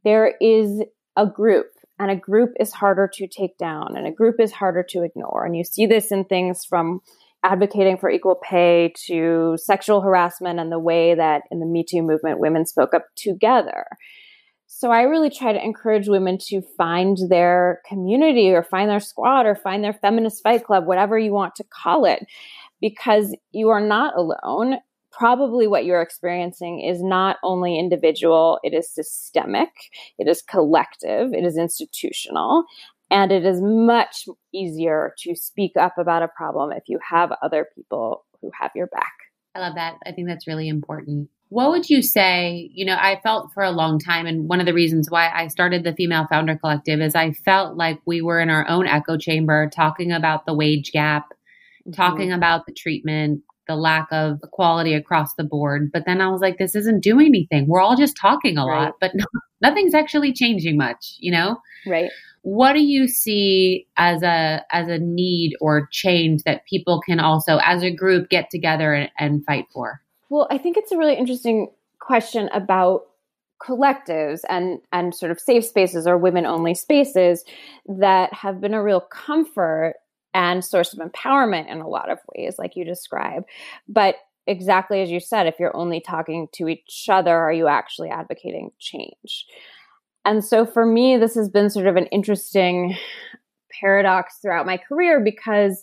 there 0.04 0.34
is 0.40 0.82
a 1.16 1.26
group, 1.26 1.66
and 1.98 2.10
a 2.10 2.16
group 2.16 2.50
is 2.60 2.72
harder 2.72 3.08
to 3.14 3.26
take 3.26 3.58
down, 3.58 3.96
and 3.96 4.06
a 4.06 4.12
group 4.12 4.37
is 4.40 4.52
harder 4.52 4.82
to 4.90 5.02
ignore. 5.02 5.44
And 5.44 5.56
you 5.56 5.64
see 5.64 5.87
this 5.87 6.12
in 6.12 6.25
things 6.25 6.64
from 6.64 7.00
advocating 7.44 7.98
for 7.98 8.10
equal 8.10 8.37
pay 8.42 8.92
to 9.06 9.56
sexual 9.58 10.00
harassment 10.00 10.58
and 10.58 10.72
the 10.72 10.78
way 10.78 11.14
that 11.14 11.42
in 11.50 11.60
the 11.60 11.66
Me 11.66 11.84
Too 11.88 12.02
movement 12.02 12.40
women 12.40 12.66
spoke 12.66 12.94
up 12.94 13.06
together. 13.16 13.87
So 14.70 14.90
I 14.90 15.02
really 15.02 15.30
try 15.30 15.54
to 15.54 15.64
encourage 15.64 16.08
women 16.08 16.37
to 16.48 16.60
find 16.76 17.16
their 17.30 17.80
community 17.88 18.50
or 18.50 18.62
find 18.62 18.90
their 18.90 19.00
squad 19.00 19.46
or 19.46 19.54
find 19.54 19.82
their 19.82 19.94
feminist 19.94 20.42
fight 20.42 20.62
club, 20.64 20.87
whatever 20.87 21.18
you 21.18 21.32
want 21.32 21.54
to 21.56 21.64
call 21.64 22.04
it, 22.04 22.26
because 22.78 23.34
you 23.50 23.70
are 23.70 23.80
not 23.80 24.14
alone. 24.14 24.76
Probably 25.10 25.66
what 25.66 25.87
you're 25.87 26.02
experiencing 26.02 26.80
is 26.80 27.02
not 27.02 27.38
only 27.42 27.78
individual, 27.78 28.60
it 28.62 28.75
is 28.75 28.94
systemic, 28.94 29.70
it 30.18 30.28
is 30.28 30.42
collective, 30.42 31.32
it 31.32 31.44
is 31.44 31.56
institutional, 31.56 32.64
and 33.10 33.32
it 33.32 33.46
is 33.46 33.60
much 33.62 34.26
easier 34.52 35.14
to 35.20 35.34
speak 35.34 35.72
up 35.80 35.94
about 35.96 36.22
a 36.22 36.28
problem 36.28 36.72
if 36.72 36.84
you 36.88 36.98
have 37.10 37.32
other 37.42 37.66
people 37.75 38.26
who 38.42 38.50
have 38.60 38.70
your 38.76 38.87
back. 38.88 39.14
I 39.54 39.60
love 39.60 39.76
that. 39.76 39.94
I 40.06 40.12
think 40.12 40.28
that's 40.28 40.46
really 40.46 40.68
important. 40.68 41.30
What 41.50 41.70
would 41.70 41.88
you 41.88 42.02
say? 42.02 42.70
You 42.74 42.84
know, 42.84 42.96
I 43.00 43.20
felt 43.22 43.52
for 43.54 43.62
a 43.62 43.70
long 43.70 43.98
time, 43.98 44.26
and 44.26 44.48
one 44.48 44.60
of 44.60 44.66
the 44.66 44.74
reasons 44.74 45.10
why 45.10 45.30
I 45.30 45.48
started 45.48 45.82
the 45.82 45.94
Female 45.94 46.26
Founder 46.28 46.56
Collective 46.56 47.00
is 47.00 47.14
I 47.14 47.32
felt 47.32 47.76
like 47.76 48.00
we 48.04 48.20
were 48.20 48.38
in 48.38 48.50
our 48.50 48.68
own 48.68 48.86
echo 48.86 49.16
chamber 49.16 49.70
talking 49.74 50.12
about 50.12 50.44
the 50.44 50.54
wage 50.54 50.92
gap, 50.92 51.28
mm-hmm. 51.86 51.92
talking 51.92 52.32
about 52.32 52.66
the 52.66 52.74
treatment, 52.74 53.42
the 53.66 53.76
lack 53.76 54.08
of 54.10 54.40
equality 54.42 54.94
across 54.94 55.34
the 55.34 55.44
board. 55.44 55.90
But 55.92 56.04
then 56.06 56.20
I 56.20 56.28
was 56.28 56.40
like, 56.40 56.58
this 56.58 56.74
isn't 56.74 57.02
doing 57.02 57.26
anything. 57.28 57.66
We're 57.66 57.80
all 57.80 57.96
just 57.96 58.16
talking 58.16 58.58
a 58.58 58.66
right. 58.66 58.84
lot, 58.84 58.94
but 59.00 59.12
no, 59.14 59.24
nothing's 59.62 59.94
actually 59.94 60.32
changing 60.32 60.76
much, 60.76 61.14
you 61.18 61.30
know? 61.32 61.58
Right. 61.86 62.10
What 62.42 62.74
do 62.74 62.82
you 62.82 63.08
see 63.08 63.86
as 63.96 64.22
a 64.22 64.64
as 64.70 64.88
a 64.88 64.98
need 64.98 65.56
or 65.60 65.88
change 65.92 66.44
that 66.44 66.64
people 66.66 67.00
can 67.00 67.20
also 67.20 67.58
as 67.58 67.82
a 67.82 67.90
group 67.90 68.30
get 68.30 68.48
together 68.50 68.94
and, 68.94 69.10
and 69.18 69.44
fight 69.44 69.66
for? 69.72 70.00
Well, 70.30 70.47
I 70.50 70.58
think 70.58 70.76
it's 70.76 70.92
a 70.92 70.99
really 70.99 71.16
interesting 71.16 71.68
question 72.00 72.49
about 72.52 73.02
collectives 73.61 74.40
and 74.49 74.78
and 74.92 75.14
sort 75.14 75.32
of 75.32 75.40
safe 75.40 75.64
spaces 75.64 76.06
or 76.06 76.16
women 76.16 76.47
only 76.47 76.75
spaces 76.75 77.44
that 77.87 78.32
have 78.32 78.61
been 78.61 78.75
a 78.75 78.82
real 78.82 79.00
comfort 79.00 79.94
and 80.32 80.64
source 80.64 80.92
of 80.92 81.00
empowerment 81.00 81.68
in 81.68 81.80
a 81.80 81.88
lot 81.88 82.11
of 82.11 82.18
ways 82.37 82.56
like 82.58 82.76
you 82.76 82.85
describe. 82.85 83.42
But 83.88 84.16
exactly 84.47 85.02
as 85.02 85.11
you 85.11 85.20
said 85.20 85.47
if 85.47 85.56
you're 85.58 85.76
only 85.76 86.00
talking 86.00 86.49
to 86.52 86.68
each 86.68 87.06
other 87.11 87.37
are 87.37 87.52
you 87.52 87.66
actually 87.66 88.11
advocating 88.11 88.70
change? 88.78 89.47
And 90.25 90.44
so 90.44 90.64
for 90.64 90.87
me 90.87 91.16
this 91.16 91.35
has 91.35 91.49
been 91.49 91.68
sort 91.68 91.87
of 91.88 91.97
an 91.97 92.06
interesting 92.06 92.97
paradox 93.80 94.38
throughout 94.40 94.66
my 94.66 94.76
career 94.76 95.20
because 95.20 95.82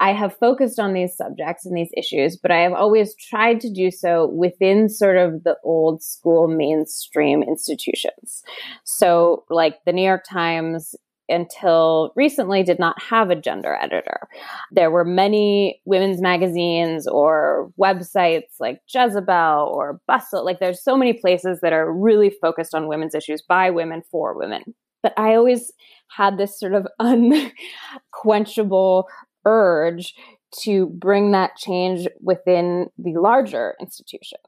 I 0.00 0.12
have 0.12 0.36
focused 0.38 0.78
on 0.78 0.92
these 0.92 1.16
subjects 1.16 1.66
and 1.66 1.76
these 1.76 1.90
issues, 1.96 2.36
but 2.36 2.50
I 2.50 2.60
have 2.60 2.72
always 2.72 3.14
tried 3.16 3.60
to 3.62 3.72
do 3.72 3.90
so 3.90 4.28
within 4.28 4.88
sort 4.88 5.16
of 5.16 5.44
the 5.44 5.56
old 5.64 6.02
school 6.02 6.46
mainstream 6.46 7.42
institutions. 7.42 8.42
So, 8.84 9.44
like 9.50 9.76
the 9.84 9.92
New 9.92 10.04
York 10.04 10.24
Times 10.28 10.94
until 11.28 12.12
recently 12.16 12.62
did 12.62 12.78
not 12.78 13.00
have 13.02 13.30
a 13.30 13.36
gender 13.36 13.76
editor. 13.80 14.28
There 14.72 14.90
were 14.90 15.04
many 15.04 15.80
women's 15.84 16.20
magazines 16.20 17.06
or 17.06 17.70
websites 17.78 18.58
like 18.58 18.80
Jezebel 18.92 19.70
or 19.70 20.00
Bustle. 20.06 20.44
Like 20.44 20.58
there's 20.58 20.82
so 20.82 20.96
many 20.96 21.12
places 21.12 21.60
that 21.60 21.72
are 21.72 21.92
really 21.92 22.32
focused 22.40 22.74
on 22.74 22.88
women's 22.88 23.14
issues 23.14 23.42
by 23.46 23.70
women 23.70 24.02
for 24.10 24.38
women. 24.38 24.62
But 25.02 25.12
I 25.16 25.34
always 25.34 25.72
had 26.16 26.38
this 26.38 26.58
sort 26.58 26.74
of 26.74 26.86
unquenchable 26.98 29.06
urge 29.44 30.14
to 30.62 30.86
bring 30.86 31.32
that 31.32 31.56
change 31.56 32.08
within 32.20 32.88
the 32.98 33.14
larger 33.14 33.74
institutions. 33.80 34.38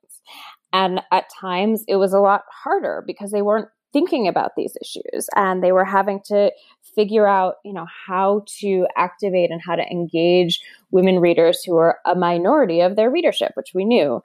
And 0.73 1.01
at 1.11 1.27
times 1.41 1.85
it 1.89 1.97
was 1.97 2.13
a 2.13 2.21
lot 2.21 2.43
harder 2.51 3.03
because 3.07 3.33
they 3.33 3.43
weren't 3.43 3.69
thinking 3.93 4.29
about 4.29 4.53
these 4.57 4.77
issues 4.81 5.29
and 5.35 5.63
they 5.63 5.73
were 5.73 5.85
having 5.85 6.21
to 6.27 6.53
figure 6.95 7.27
out, 7.27 7.55
you 7.65 7.73
know, 7.73 7.87
how 8.07 8.45
to 8.61 8.87
activate 8.97 9.51
and 9.51 9.61
how 9.65 9.75
to 9.75 9.83
engage 9.83 10.61
women 10.91 11.19
readers 11.19 11.63
who 11.65 11.77
are 11.77 11.99
a 12.07 12.15
minority 12.15 12.81
of 12.81 12.97
their 12.97 13.11
readership, 13.11 13.53
which 13.55 13.73
we 13.75 13.85
knew. 13.85 14.21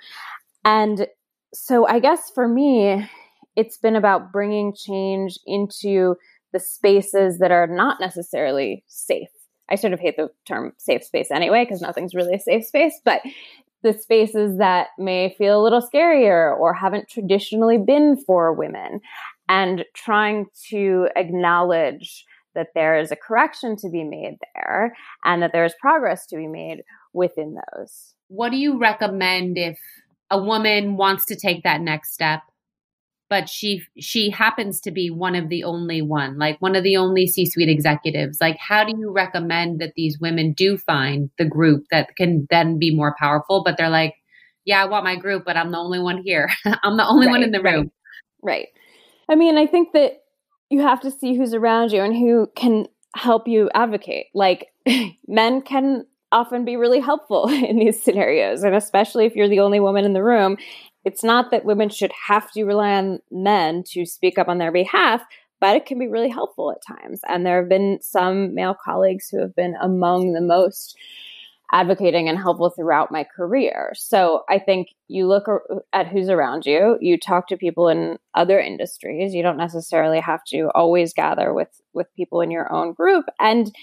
And 0.64 1.08
so 1.54 1.88
I 1.88 2.00
guess 2.00 2.30
for 2.34 2.48
me, 2.48 3.08
it's 3.56 3.78
been 3.78 3.96
about 3.96 4.32
bringing 4.32 4.74
change 4.76 5.40
into 5.46 6.16
the 6.54 6.60
spaces 6.60 7.40
that 7.40 7.52
are 7.52 7.68
not 7.68 8.00
necessarily 8.00 8.84
safe 8.88 9.30
I 9.70 9.76
sort 9.76 9.94
of 9.94 10.00
hate 10.00 10.18
the 10.18 10.30
term 10.46 10.74
safe 10.78 11.04
space 11.04 11.32
anyway, 11.32 11.64
because 11.64 11.82
nothing's 11.82 12.14
really 12.14 12.36
a 12.36 12.40
safe 12.40 12.66
space, 12.66 13.00
but 13.04 13.22
the 13.84 13.94
spaces 13.94 14.58
that 14.58 14.88
may 14.98 15.36
feel 15.38 15.62
a 15.62 15.64
little 15.64 15.82
scarier 15.82 16.58
or 16.58 16.74
haven't 16.74 17.08
traditionally 17.08 17.78
been 17.78 18.18
for 18.26 18.52
women, 18.54 19.00
and 19.48 19.86
trying 19.94 20.48
to 20.70 21.08
acknowledge 21.16 22.26
that 22.56 22.70
there 22.74 22.98
is 22.98 23.12
a 23.12 23.16
correction 23.16 23.76
to 23.76 23.90
be 23.90 24.04
made 24.04 24.38
there 24.56 24.96
and 25.24 25.44
that 25.44 25.52
there 25.52 25.66
is 25.66 25.76
progress 25.80 26.26
to 26.26 26.38
be 26.38 26.48
made 26.48 26.84
within 27.14 27.58
those. 27.76 28.16
What 28.30 28.50
do 28.50 28.58
you 28.58 28.80
recommend 28.80 29.58
if 29.58 29.78
a 30.32 30.42
woman 30.42 30.98
wants 30.98 31.26
to 31.26 31.36
take 31.36 31.64
that 31.64 31.82
next 31.82 32.14
step? 32.14 32.42
But 33.30 33.50
she 33.50 33.82
she 34.00 34.30
happens 34.30 34.80
to 34.82 34.92
be 34.92 35.10
one 35.10 35.36
of 35.36 35.50
the 35.50 35.64
only 35.64 36.02
one 36.02 36.38
like 36.38 36.62
one 36.62 36.76
of 36.76 36.84
the 36.84 36.98
only 36.98 37.28
c-suite 37.28 37.70
executives. 37.70 38.40
Like 38.40 38.58
how 38.58 38.84
do 38.84 38.94
you 38.98 39.12
recommend 39.12 39.80
that 39.80 39.94
these 39.96 40.20
women 40.20 40.54
do 40.54 40.78
find 40.78 41.30
the 41.38 41.46
group 41.46 41.86
that 41.92 42.16
can 42.18 42.48
then 42.50 42.78
be 42.80 42.96
more 42.96 43.16
powerful? 43.20 43.64
But 43.64 43.78
they're 43.78 43.90
like 43.90 44.16
yeah 44.66 44.82
i 44.82 44.86
want 44.86 45.04
my 45.04 45.16
group 45.16 45.44
but 45.46 45.56
i'm 45.56 45.72
the 45.72 45.78
only 45.78 46.00
one 46.00 46.22
here. 46.24 46.50
I'm 46.84 46.98
the 46.98 47.06
only 47.06 47.28
right, 47.28 47.34
one 47.34 47.44
in 47.44 47.52
the 47.52 47.62
room. 47.62 47.92
right. 48.42 48.54
right. 48.54 48.68
I 49.30 49.36
mean 49.36 49.58
i 49.58 49.66
think 49.66 49.94
that 49.94 50.24
you 50.70 50.82
have 50.82 51.02
to 51.02 51.12
see 51.12 51.36
who's 51.36 51.54
around 51.54 51.92
you 51.92 52.02
and 52.02 52.16
who 52.16 52.48
can 52.56 52.88
help 53.16 53.48
you 53.48 53.70
advocate. 53.74 54.28
Like 54.34 54.68
men 55.28 55.62
can 55.62 56.06
often 56.32 56.66
be 56.66 56.76
really 56.76 57.00
helpful 57.00 57.48
in 57.50 57.78
these 57.78 58.02
scenarios 58.02 58.64
and 58.64 58.76
especially 58.76 59.26
if 59.26 59.36
you're 59.36 59.50
the 59.50 59.60
only 59.60 59.80
woman 59.80 60.06
in 60.06 60.14
the 60.14 60.24
room 60.24 60.58
it's 61.06 61.24
not 61.24 61.52
that 61.52 61.66
women 61.66 61.90
should 61.90 62.12
have 62.28 62.52
to 62.52 62.66
rely 62.66 62.96
on 62.96 63.20
men 63.32 63.84
to 63.92 64.06
speak 64.06 64.38
up 64.38 64.48
on 64.48 64.58
their 64.58 64.72
behalf, 64.72 65.22
but 65.62 65.76
it 65.76 65.86
can 65.86 66.00
be 66.00 66.08
really 66.08 66.30
helpful 66.30 66.72
at 66.72 66.86
times. 66.86 67.22
And 67.28 67.46
there 67.46 67.60
have 67.60 67.70
been 67.70 68.00
some 68.02 68.54
male 68.54 68.76
colleagues 68.84 69.30
who 69.30 69.40
have 69.40 69.56
been 69.56 69.76
among 69.82 70.34
the 70.34 70.42
most 70.42 70.98
advocating 71.72 72.30
and 72.30 72.38
helpful 72.38 72.70
throughout 72.70 73.12
my 73.12 73.24
career. 73.24 73.92
So 73.96 74.44
I 74.50 74.60
think 74.60 74.90
you 75.08 75.28
look 75.28 75.46
at 75.94 76.08
who's 76.08 76.30
around 76.30 76.66
you, 76.66 76.98
you 77.02 77.20
talk 77.20 77.48
to 77.48 77.58
people 77.58 77.88
in 77.90 78.18
other 78.34 78.60
industries. 78.60 79.34
You 79.34 79.42
don't 79.44 79.58
necessarily 79.58 80.20
have 80.20 80.44
to 80.46 80.70
always 80.76 81.14
gather 81.14 81.54
with 81.54 81.70
with 81.94 82.14
people 82.16 82.42
in 82.42 82.52
your 82.52 82.72
own 82.72 82.94
group 82.94 83.26
and 83.40 83.74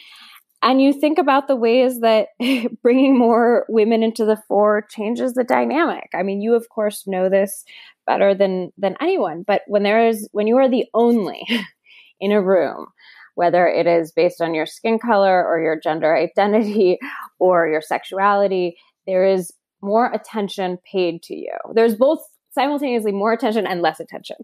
and 0.62 0.81
you 0.81 0.92
think 0.92 1.19
about 1.19 1.49
the 1.49 1.57
ways 1.57 2.00
that 2.00 2.28
bringing 2.83 3.19
more 3.19 3.66
women 3.69 4.02
into 4.02 4.25
the 4.25 4.40
fore 4.49 4.87
changes 4.90 5.35
the 5.35 5.45
dynamic. 5.45 6.11
I 6.14 6.23
mean 6.23 6.40
you 6.40 6.54
of 6.54 6.69
course 6.69 7.07
know 7.07 7.28
this 7.28 7.64
better 8.07 8.35
than 8.35 8.73
than 8.76 8.97
anyone 9.00 9.45
but 9.47 9.62
when 9.66 9.83
there 9.83 10.07
is 10.09 10.28
when 10.33 10.47
you 10.47 10.57
are 10.57 10.69
the 10.69 10.87
only 10.95 11.47
in 12.21 12.33
a 12.33 12.42
room 12.42 12.87
whether 13.35 13.66
it 13.66 13.87
is 13.87 14.12
based 14.12 14.40
on 14.42 14.54
your 14.54 14.66
skin 14.66 14.99
color 14.99 15.47
or 15.47 15.61
your 15.61 15.78
gender 15.81 16.14
identity 16.14 16.99
or 17.38 17.69
your 17.69 17.81
sexuality 17.81 18.76
there 19.07 19.25
is 19.25 19.52
more 19.83 20.12
attention 20.12 20.78
paid 20.90 21.23
to 21.25 21.35
you. 21.35 21.52
There's 21.75 21.97
both 21.97 22.21
simultaneously 22.52 23.12
more 23.12 23.32
attention 23.32 23.66
and 23.66 23.82
less 23.82 24.00
attention. 24.00 24.37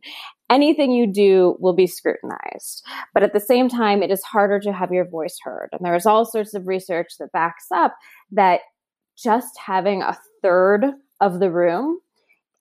Anything 0.51 0.93
you 0.93 1.07
do 1.07 1.57
will 1.61 1.75
be 1.75 1.87
scrutinized. 1.87 2.85
But 3.15 3.23
at 3.23 3.33
the 3.33 3.41
same 3.41 3.69
time, 3.69 4.03
it 4.03 4.11
is 4.11 4.23
harder 4.23 4.61
to 4.61 4.73
have 4.73 4.93
your 4.93 5.09
voice 5.09 5.39
heard. 5.43 5.69
And 5.73 5.85
there's 5.85 6.07
all 6.07 6.25
sorts 6.25 6.55
of 6.55 6.67
research 6.67 7.15
that 7.19 7.33
backs 7.33 7.67
up 7.75 7.97
that 8.33 8.61
just 9.17 9.59
having 9.59 10.03
a 10.03 10.19
third 10.43 10.87
of 11.21 11.41
the 11.41 11.51
room 11.51 12.01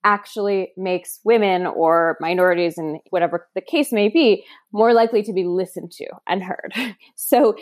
actually 0.04 0.72
makes 0.78 1.20
women 1.24 1.66
or 1.66 2.18
minorities 2.20 2.78
and 2.78 3.00
whatever 3.10 3.48
the 3.56 3.62
case 3.62 3.92
may 3.92 4.08
be 4.10 4.44
more 4.72 4.94
likely 4.94 5.22
to 5.22 5.34
be 5.34 5.44
listened 5.44 5.92
to 5.92 6.06
and 6.28 6.44
heard. 6.44 6.74
So 7.16 7.56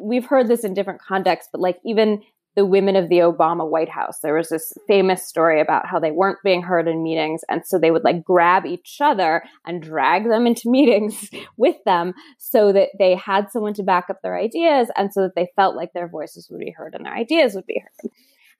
we've 0.00 0.26
heard 0.26 0.48
this 0.48 0.64
in 0.64 0.74
different 0.74 1.00
contexts, 1.00 1.50
but 1.52 1.60
like 1.60 1.78
even 1.84 2.20
the 2.56 2.64
women 2.64 2.96
of 2.96 3.08
the 3.08 3.18
Obama 3.18 3.68
White 3.68 3.88
House. 3.88 4.20
There 4.20 4.34
was 4.34 4.48
this 4.48 4.72
famous 4.86 5.26
story 5.26 5.60
about 5.60 5.86
how 5.86 5.98
they 5.98 6.10
weren't 6.10 6.38
being 6.44 6.62
heard 6.62 6.86
in 6.86 7.02
meetings. 7.02 7.42
And 7.48 7.66
so 7.66 7.78
they 7.78 7.90
would 7.90 8.04
like 8.04 8.24
grab 8.24 8.64
each 8.64 8.98
other 9.00 9.42
and 9.66 9.82
drag 9.82 10.28
them 10.28 10.46
into 10.46 10.70
meetings 10.70 11.30
with 11.56 11.76
them 11.84 12.14
so 12.38 12.72
that 12.72 12.90
they 12.98 13.14
had 13.14 13.50
someone 13.50 13.74
to 13.74 13.82
back 13.82 14.06
up 14.08 14.22
their 14.22 14.38
ideas 14.38 14.88
and 14.96 15.12
so 15.12 15.22
that 15.22 15.34
they 15.34 15.50
felt 15.56 15.76
like 15.76 15.92
their 15.92 16.08
voices 16.08 16.48
would 16.50 16.60
be 16.60 16.70
heard 16.70 16.94
and 16.94 17.04
their 17.04 17.14
ideas 17.14 17.54
would 17.54 17.66
be 17.66 17.82
heard. 17.82 18.10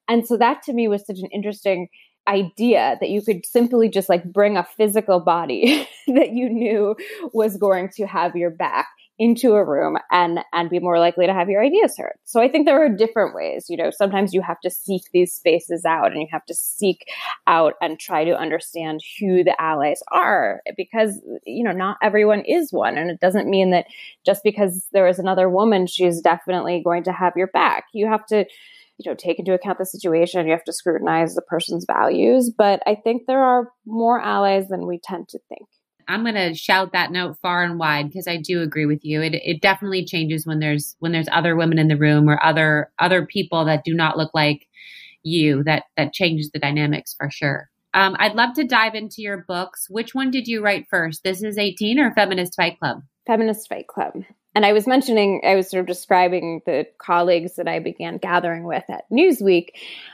And 0.09 0.27
so 0.27 0.37
that 0.37 0.63
to 0.65 0.73
me 0.73 0.89
was 0.89 1.07
such 1.07 1.19
an 1.19 1.29
interesting 1.33 1.89
idea 2.27 2.97
that 3.01 3.11
you 3.11 3.23
could 3.23 3.45
simply 3.45 3.89
just 3.89 4.09
like 4.09 4.25
bring 4.25 4.57
a 4.57 4.65
physical 4.65 5.21
body 5.21 5.89
that 6.09 6.31
you 6.33 6.49
knew 6.49 6.97
was 7.33 7.57
going 7.57 7.91
to 7.91 8.07
have 8.07 8.35
your 8.35 8.51
back 8.51 8.89
into 9.19 9.53
a 9.53 9.65
room 9.65 9.97
and 10.11 10.41
and 10.53 10.69
be 10.69 10.81
more 10.81 10.99
likely 10.99 11.27
to 11.27 11.33
have 11.33 11.49
your 11.49 11.63
ideas 11.63 11.97
heard. 11.97 12.15
So 12.25 12.41
I 12.41 12.49
think 12.49 12.67
there 12.67 12.85
are 12.85 12.89
different 12.89 13.35
ways. 13.35 13.67
You 13.69 13.77
know, 13.77 13.91
sometimes 13.91 14.35
you 14.35 14.43
have 14.43 14.61
to 14.61 14.71
seek 14.71 15.03
these 15.13 15.33
spaces 15.33 15.85
out 15.85 16.13
and 16.13 16.21
you 16.21 16.27
have 16.33 16.45
to 16.47 16.55
seek 16.55 17.07
out 17.47 17.75
and 17.81 17.99
try 17.99 18.25
to 18.25 18.37
understand 18.37 19.01
who 19.21 19.45
the 19.45 19.61
allies 19.61 20.03
are 20.11 20.63
because 20.77 21.21
you 21.47 21.63
know, 21.63 21.73
not 21.73 21.97
everyone 22.03 22.43
is 22.47 22.73
one 22.73 22.99
and 22.99 23.11
it 23.11 23.21
doesn't 23.21 23.49
mean 23.49 23.71
that 23.71 23.87
just 24.27 24.43
because 24.43 24.87
there 24.93 25.07
is 25.07 25.19
another 25.19 25.49
woman 25.49 25.87
she's 25.87 26.21
definitely 26.21 26.83
going 26.83 27.05
to 27.05 27.13
have 27.13 27.35
your 27.37 27.49
back. 27.49 27.85
You 27.93 28.09
have 28.09 28.27
to 28.27 28.45
you 28.99 29.11
know 29.11 29.15
take 29.17 29.39
into 29.39 29.53
account 29.53 29.79
the 29.79 29.87
situation 29.87 30.47
you 30.47 30.53
have 30.53 30.65
to 30.65 30.73
scrutinize 30.73 31.35
the 31.35 31.43
person's 31.43 31.85
values 31.85 32.49
but 32.57 32.81
i 32.87 32.95
think 32.95 33.27
there 33.27 33.43
are 33.43 33.73
more 33.87 34.21
allies 34.21 34.69
than 34.69 34.87
we 34.87 35.01
tend 35.03 35.29
to 35.29 35.39
think 35.49 35.67
I'm 36.09 36.23
going 36.23 36.35
to 36.35 36.55
shout 36.55 36.93
that 36.93 37.13
note 37.13 37.37
far 37.41 37.63
and 37.63 37.79
wide 37.79 38.09
because 38.09 38.29
I 38.29 38.37
do 38.37 38.63
agree 38.63 38.87
with 38.87 39.05
you. 39.05 39.23
It 39.23 39.35
it 39.35 39.61
definitely 39.61 40.05
changes 40.05 40.47
when 40.47 40.61
there's 40.61 40.97
when 40.99 41.13
there's 41.13 41.29
other 41.31 41.57
women 41.57 41.79
in 41.79 41.89
the 41.89 41.97
room 41.97 42.29
or 42.29 42.43
other 42.43 42.91
other 42.99 43.27
people 43.27 43.65
that 43.67 43.85
do 43.85 43.95
not 43.95 44.17
look 44.17 44.31
like 44.35 44.67
you. 45.23 45.63
That 45.65 45.85
that 45.97 46.13
changes 46.13 46.51
the 46.51 46.59
dynamics 46.59 47.15
for 47.19 47.31
sure. 47.31 47.69
Um, 47.95 48.17
I'd 48.19 48.35
love 48.35 48.55
to 48.55 48.65
dive 48.65 48.95
into 48.95 49.23
your 49.23 49.45
books. 49.47 49.87
Which 49.89 50.15
one 50.15 50.33
did 50.33 50.49
you 50.49 50.63
write 50.63 50.89
first? 50.91 51.23
This 51.23 51.43
is 51.43 51.57
18 51.57 52.01
or 52.01 52.13
Feminist 52.13 52.57
Fight 52.57 52.79
Club? 52.81 53.03
Feminist 53.25 53.69
Fight 53.69 53.87
Club. 53.87 54.25
And 54.57 54.67
I 54.67 54.73
was 54.73 54.87
mentioning, 54.87 55.43
I 55.45 55.55
was 55.55 55.71
sort 55.71 55.81
of 55.81 55.87
describing 55.87 56.61
the 56.67 56.87
colleagues 56.99 57.57
that 57.57 57.67
I 57.67 57.81
began 57.81 58.19
gathering 58.19 58.65
with 58.65 58.85
at 58.89 59.05
Newsweek 59.11 59.69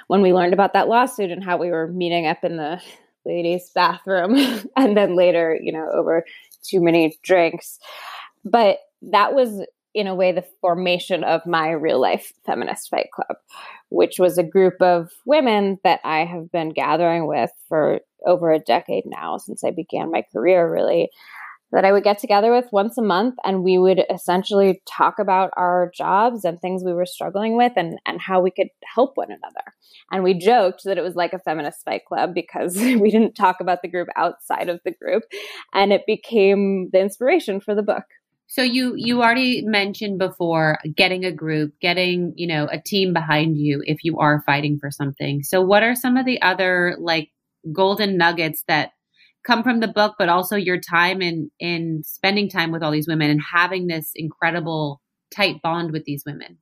when 0.07 0.23
we 0.23 0.33
learned 0.33 0.55
about 0.55 0.75
that 0.75 0.89
lawsuit 0.89 1.31
and 1.31 1.45
how 1.45 1.59
we 1.59 1.71
were 1.71 1.89
meeting 1.89 2.27
up 2.27 2.45
in 2.45 2.57
the 2.57 2.81
ladies' 3.25 3.71
bathroom 3.75 4.37
and 4.77 4.97
then 4.97 5.17
later, 5.17 5.59
you 5.61 5.73
know, 5.73 5.89
over 5.93 6.25
too 6.63 6.81
many 6.81 7.17
drinks. 7.23 7.79
But 8.45 8.79
that 9.03 9.35
was, 9.35 9.65
in 9.95 10.07
a 10.07 10.15
way, 10.15 10.33
the 10.33 10.45
formation 10.61 11.25
of 11.25 11.47
my 11.47 11.71
real 11.71 12.01
life 12.01 12.33
feminist 12.47 12.91
fight 12.91 13.09
club, 13.15 13.37
which 13.89 14.19
was 14.19 14.39
a 14.39 14.43
group 14.43 14.75
of 14.81 15.11
women 15.25 15.79
that 15.85 16.01
I 16.05 16.25
have 16.25 16.51
been 16.51 16.71
gathering 16.71 17.27
with 17.27 17.51
for 17.69 18.01
over 18.27 18.53
a 18.53 18.59
decade 18.59 19.05
now 19.07 19.39
since 19.39 19.65
I 19.65 19.71
began 19.71 20.11
my 20.11 20.25
career, 20.33 20.71
really 20.71 21.11
that 21.73 21.85
I 21.85 21.93
would 21.93 22.05
get 22.05 22.19
together 22.19 22.53
with 22.53 22.67
once 22.73 22.99
a 22.99 23.03
month 23.03 23.37
and 23.45 23.63
we 23.63 23.79
would 23.79 24.03
essentially 24.13 24.83
talk 24.87 25.19
about 25.19 25.51
our 25.57 25.91
jobs 25.95 26.45
and 26.45 26.61
things 26.61 26.83
we 26.85 26.93
were 26.93 27.07
struggling 27.07 27.57
with 27.57 27.73
and, 27.77 27.99
and 28.07 28.21
how 28.21 28.41
we 28.41 28.51
could 28.51 28.69
help 28.85 29.17
one 29.17 29.29
another. 29.31 29.75
And 30.11 30.25
we 30.25 30.35
joked 30.35 30.83
that 30.85 30.99
it 30.99 31.03
was 31.03 31.15
like 31.15 31.33
a 31.33 31.39
feminist 31.39 31.85
fight 31.85 32.03
club 32.07 32.35
because 32.35 32.77
we 32.77 33.11
didn't 33.11 33.35
talk 33.35 33.61
about 33.61 33.83
the 33.83 33.89
group 33.89 34.09
outside 34.17 34.69
of 34.69 34.81
the 34.85 34.93
group. 34.93 35.23
And 35.73 35.93
it 35.93 36.07
became 36.07 36.91
the 36.93 37.01
inspiration 37.01 37.61
for 37.61 37.75
the 37.75 37.83
book. 37.83 38.05
So 38.49 38.63
you 38.63 38.95
you 38.97 39.23
already 39.23 39.63
mentioned 39.65 40.19
before 40.19 40.81
getting 40.97 41.25
a 41.25 41.31
group, 41.31 41.73
getting, 41.81 42.33
you 42.35 42.49
know, 42.49 42.67
a 42.69 42.83
team 42.85 43.13
behind 43.13 43.57
you 43.57 43.81
if 43.85 43.99
you 44.03 44.19
are 44.19 44.43
fighting 44.45 44.77
for 44.81 44.91
something. 44.91 45.45
So 45.45 45.63
what 45.63 45.85
are 45.85 45.95
some 45.95 46.17
of 46.17 46.27
the 46.27 46.43
other 46.43 46.97
like 46.99 47.29
golden 47.73 48.17
nuggets 48.17 48.65
that 48.67 48.91
come 49.47 49.63
from 49.63 49.81
the 49.81 49.89
book, 49.89 50.17
but 50.19 50.29
also 50.29 50.57
your 50.57 50.79
time 50.79 51.23
in 51.23 51.51
in 51.59 52.03
spending 52.05 52.49
time 52.49 52.71
with 52.71 52.83
all 52.83 52.91
these 52.91 53.09
women 53.09 53.31
and 53.31 53.41
having 53.41 53.87
this 53.87 54.11
incredible 54.15 55.01
tight 55.35 55.63
bond 55.63 55.93
with 55.93 56.05
these 56.05 56.25
women. 56.27 56.59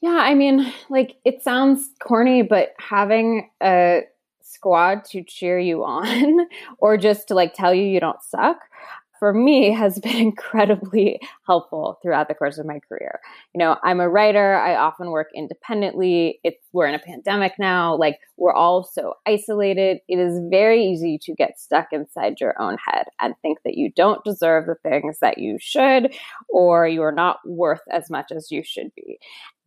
Yeah, 0.00 0.18
I 0.20 0.34
mean, 0.34 0.72
like 0.88 1.16
it 1.24 1.42
sounds 1.42 1.90
corny, 2.02 2.42
but 2.42 2.70
having 2.78 3.50
a 3.62 4.02
squad 4.42 5.04
to 5.04 5.22
cheer 5.22 5.58
you 5.58 5.84
on 5.84 6.46
or 6.78 6.96
just 6.96 7.28
to 7.28 7.34
like 7.34 7.54
tell 7.54 7.72
you 7.72 7.82
you 7.84 8.00
don't 8.00 8.22
suck 8.22 8.58
for 9.20 9.32
me 9.32 9.70
has 9.70 10.00
been 10.00 10.16
incredibly 10.30 11.20
helpful 11.46 12.00
throughout 12.02 12.26
the 12.26 12.34
course 12.34 12.58
of 12.58 12.66
my 12.66 12.80
career. 12.88 13.20
You 13.54 13.58
know, 13.60 13.76
I'm 13.84 14.00
a 14.00 14.08
writer, 14.08 14.56
I 14.56 14.74
often 14.74 15.10
work 15.10 15.28
independently. 15.36 16.40
It's 16.42 16.58
we're 16.72 16.86
in 16.86 16.94
a 16.94 16.98
pandemic 16.98 17.52
now, 17.58 17.96
like 17.96 18.18
we're 18.36 18.52
all 18.52 18.82
so 18.82 19.14
isolated. 19.26 19.98
It 20.08 20.18
is 20.18 20.40
very 20.50 20.84
easy 20.84 21.18
to 21.22 21.34
get 21.34 21.60
stuck 21.60 21.88
inside 21.92 22.40
your 22.40 22.60
own 22.60 22.76
head 22.84 23.06
and 23.20 23.34
think 23.42 23.58
that 23.64 23.76
you 23.76 23.92
don't 23.94 24.24
deserve 24.24 24.66
the 24.66 24.76
things 24.82 25.18
that 25.20 25.38
you 25.38 25.58
should 25.60 26.12
or 26.48 26.88
you 26.88 27.02
are 27.02 27.12
not 27.12 27.38
worth 27.46 27.82
as 27.92 28.10
much 28.10 28.32
as 28.34 28.50
you 28.50 28.64
should 28.64 28.92
be. 28.96 29.18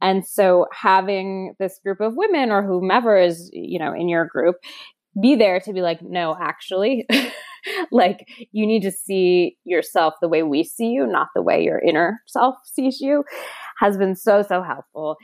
And 0.02 0.26
so 0.26 0.66
having 0.74 1.56
this 1.60 1.80
group 1.82 2.02
of 2.02 2.16
women 2.18 2.52
or 2.52 2.64
whomever 2.64 3.18
is, 3.18 3.50
you 3.54 3.80
know, 3.80 3.94
in 3.94 4.10
your 4.10 4.26
group 4.26 4.58
be 5.22 5.36
there 5.36 5.60
to 5.60 5.74
be 5.74 5.82
like, 5.82 6.02
no, 6.02 6.36
actually, 6.40 7.08
like 7.92 8.28
you 8.52 8.66
need 8.66 8.82
to 8.84 8.92
see 8.92 9.58
yourself 9.64 10.16
the 10.22 10.30
way 10.30 10.44
we 10.44 10.64
see 10.64 10.90
you, 10.90 11.06
not 11.08 11.28
the 11.36 11.42
way 11.42 11.64
your 11.64 11.80
inner 11.80 12.22
self 12.28 12.56
sees 12.66 13.00
you, 13.00 13.24
has 13.80 13.98
been 13.98 14.16
so, 14.16 14.42
so 14.42 14.62
helpful. 14.62 15.18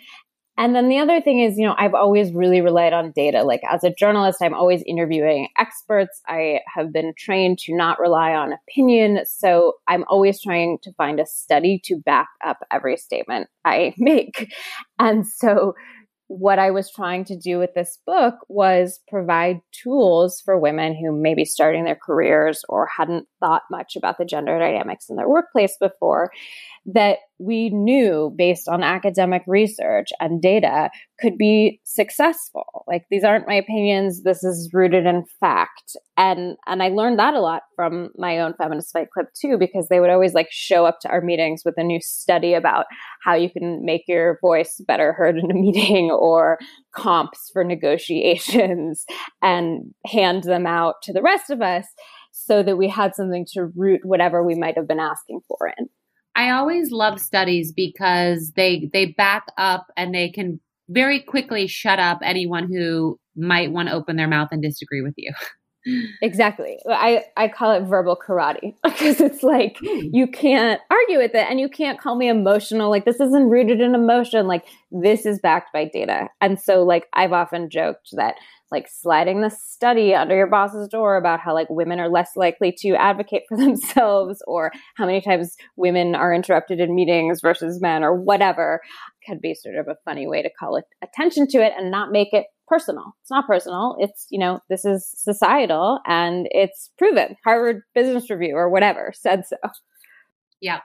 And 0.60 0.76
then 0.76 0.90
the 0.90 0.98
other 0.98 1.22
thing 1.22 1.40
is, 1.40 1.58
you 1.58 1.66
know, 1.66 1.76
I've 1.78 1.94
always 1.94 2.34
really 2.34 2.60
relied 2.60 2.92
on 2.92 3.14
data. 3.16 3.44
Like 3.44 3.62
as 3.72 3.86
a 3.86 3.94
journalist, 3.94 4.40
I'm 4.42 4.54
always 4.54 4.84
interviewing 4.86 5.48
experts. 5.58 6.22
I 6.28 6.60
have 6.76 6.92
been 6.92 7.14
trained 7.18 7.60
to 7.60 7.74
not 7.74 7.98
rely 7.98 8.34
on 8.34 8.52
opinion. 8.52 9.22
So 9.26 9.76
I'm 9.88 10.04
always 10.10 10.42
trying 10.42 10.78
to 10.84 10.92
find 10.98 11.18
a 11.22 11.26
study 11.26 11.80
to 11.86 11.96
back 11.96 12.28
up 12.46 12.58
every 12.72 12.98
statement 12.98 13.48
I 13.64 13.94
make. 13.98 14.52
And 15.00 15.26
so 15.26 15.76
what 16.30 16.60
I 16.60 16.70
was 16.70 16.92
trying 16.92 17.26
to 17.26 17.36
do 17.36 17.58
with 17.58 17.74
this 17.74 17.98
book 18.06 18.36
was 18.50 19.00
provide 19.08 19.62
tools 19.72 20.40
for 20.40 20.60
women 20.60 20.96
who 20.96 21.12
may 21.12 21.34
be 21.34 21.44
starting 21.44 21.86
their 21.86 22.00
careers 22.02 22.64
or 22.70 22.86
hadn't 22.86 23.28
thought 23.40 23.64
much 23.72 23.96
about 23.96 24.20
the 24.20 24.26
gender 24.26 24.58
dynamics 24.60 25.10
in 25.10 25.16
their 25.16 25.28
workplace 25.28 25.76
before 25.82 26.32
that 26.86 27.18
we 27.40 27.70
knew 27.70 28.34
based 28.38 28.68
on 28.68 28.84
academic 28.84 29.42
research 29.48 30.10
and 30.20 30.42
data 30.42 30.90
could 31.20 31.38
be 31.38 31.80
successful. 31.86 32.84
Like 32.86 33.06
these 33.10 33.24
aren't 33.24 33.48
my 33.48 33.56
opinions, 33.56 34.24
this 34.24 34.44
is 34.44 34.70
rooted 34.74 35.06
in 35.06 35.24
fact. 35.40 35.96
And 36.18 36.58
and 36.68 36.84
I 36.84 36.90
learned 36.90 37.18
that 37.20 37.34
a 37.34 37.40
lot 37.40 37.64
from 37.76 38.10
my 38.18 38.40
own 38.40 38.54
feminist 38.58 38.92
fight 38.92 39.10
club 39.12 39.28
too 39.40 39.58
because 39.58 39.88
they 39.88 40.02
would 40.02 40.10
always 40.10 40.34
like 40.34 40.50
show 40.52 40.86
up 40.86 41.00
to 41.02 41.10
our 41.10 41.22
meetings 41.22 41.62
with 41.64 41.76
a 41.78 41.84
new 41.84 42.02
study 42.02 42.54
about 42.54 42.86
how 43.24 43.36
you 43.36 43.50
can 43.50 43.86
make 43.86 44.04
your 44.08 44.38
voice 44.42 44.82
better 44.86 45.14
heard 45.14 45.38
in 45.38 45.50
a 45.50 45.54
meeting 45.54 46.12
or 46.20 46.58
comps 46.94 47.50
for 47.54 47.64
negotiations 47.64 49.06
and 49.42 49.94
hand 50.06 50.44
them 50.44 50.66
out 50.66 50.96
to 51.04 51.14
the 51.14 51.22
rest 51.22 51.50
of 51.50 51.62
us 51.62 51.86
so 52.32 52.64
that 52.64 52.78
we 52.78 52.88
had 52.90 53.16
something 53.16 53.46
to 53.54 53.72
root 53.76 54.02
whatever 54.04 54.44
we 54.44 54.56
might 54.56 54.76
have 54.78 54.88
been 54.88 55.00
asking 55.00 55.40
for 55.48 55.72
in. 55.78 55.90
I 56.36 56.52
always 56.52 56.92
love 56.92 57.20
studies 57.20 57.72
because 57.72 58.52
they 58.56 58.90
they 58.94 59.08
back 59.08 59.46
up 59.58 59.88
and 59.98 60.14
they 60.14 60.30
can 60.30 60.60
very 60.90 61.20
quickly 61.20 61.68
shut 61.68 62.00
up 62.00 62.20
anyone 62.24 62.72
who 62.72 63.20
might 63.36 63.72
want 63.72 63.90
to 63.90 63.96
open 63.96 64.16
their 64.16 64.28
mouth 64.28 64.50
and 64.52 64.62
disagree 64.62 65.02
with 65.02 65.14
you. 65.18 65.32
Exactly. 66.22 66.78
I, 66.90 67.24
I 67.38 67.48
call 67.48 67.72
it 67.72 67.84
verbal 67.84 68.18
karate 68.18 68.76
because 68.84 69.22
it's 69.22 69.44
like 69.44 69.78
hmm. 69.80 70.10
you 70.12 70.28
can't 70.28 70.82
argue 70.90 71.18
with 71.18 71.34
it 71.34 71.48
and 71.50 71.60
you 71.60 71.70
can't 71.70 72.00
call 72.00 72.16
me 72.16 72.28
emotional. 72.28 72.90
Like 72.90 73.06
this 73.06 73.20
isn't 73.20 73.50
rooted 73.50 73.82
in 73.82 73.96
emotion. 73.96 74.48
Like 74.48 74.66
this 74.92 75.26
is 75.26 75.40
backed 75.40 75.72
by 75.74 75.86
data. 75.86 76.28
And 76.42 76.60
so 76.60 76.84
like 76.84 77.08
I've 77.14 77.34
often 77.34 77.70
joked 77.70 78.10
that 78.14 78.36
like 78.72 78.88
sliding 78.88 79.42
the 79.42 79.50
study 79.50 80.14
under 80.14 80.36
your 80.36 80.48
boss's 80.48 80.88
door 80.88 81.18
about 81.18 81.40
how 81.40 81.54
like 81.54 81.70
women 81.70 82.00
are 82.00 82.10
less 82.10 82.32
likely 82.36 82.72
to 82.80 82.96
advocate 82.96 83.44
for 83.48 83.58
themselves 83.58 84.44
or 84.48 84.72
how 84.96 85.06
many 85.06 85.22
times 85.22 85.56
women 85.76 86.16
are 86.16 86.34
interrupted 86.34 86.80
in 86.80 86.94
meetings 86.94 87.42
versus 87.42 87.82
men 87.82 88.04
or 88.04 88.14
whatever 88.14 88.82
could 89.28 89.42
be 89.42 89.54
sort 89.54 89.76
of 89.76 89.88
a 89.88 89.98
funny 90.06 90.28
way 90.28 90.42
to 90.42 90.50
call 90.60 90.76
it 90.76 90.86
attention 91.02 91.48
to 91.48 91.60
it 91.60 91.74
and 91.78 91.92
not 91.92 92.12
make 92.12 92.34
it 92.34 92.46
personal. 92.70 93.16
It's 93.22 93.32
not 93.32 93.48
personal. 93.48 93.98
It's, 94.00 94.28
you 94.30 94.40
know, 94.40 94.62
this 94.70 94.86
is 94.86 95.06
societal 95.08 96.00
and 96.06 96.48
it's 96.52 96.92
proven. 96.98 97.36
Harvard 97.44 97.82
Business 97.94 98.30
Review 98.30 98.56
or 98.56 98.70
whatever 98.70 99.12
said 99.14 99.46
so. 99.46 99.58
Yeah. 100.62 100.80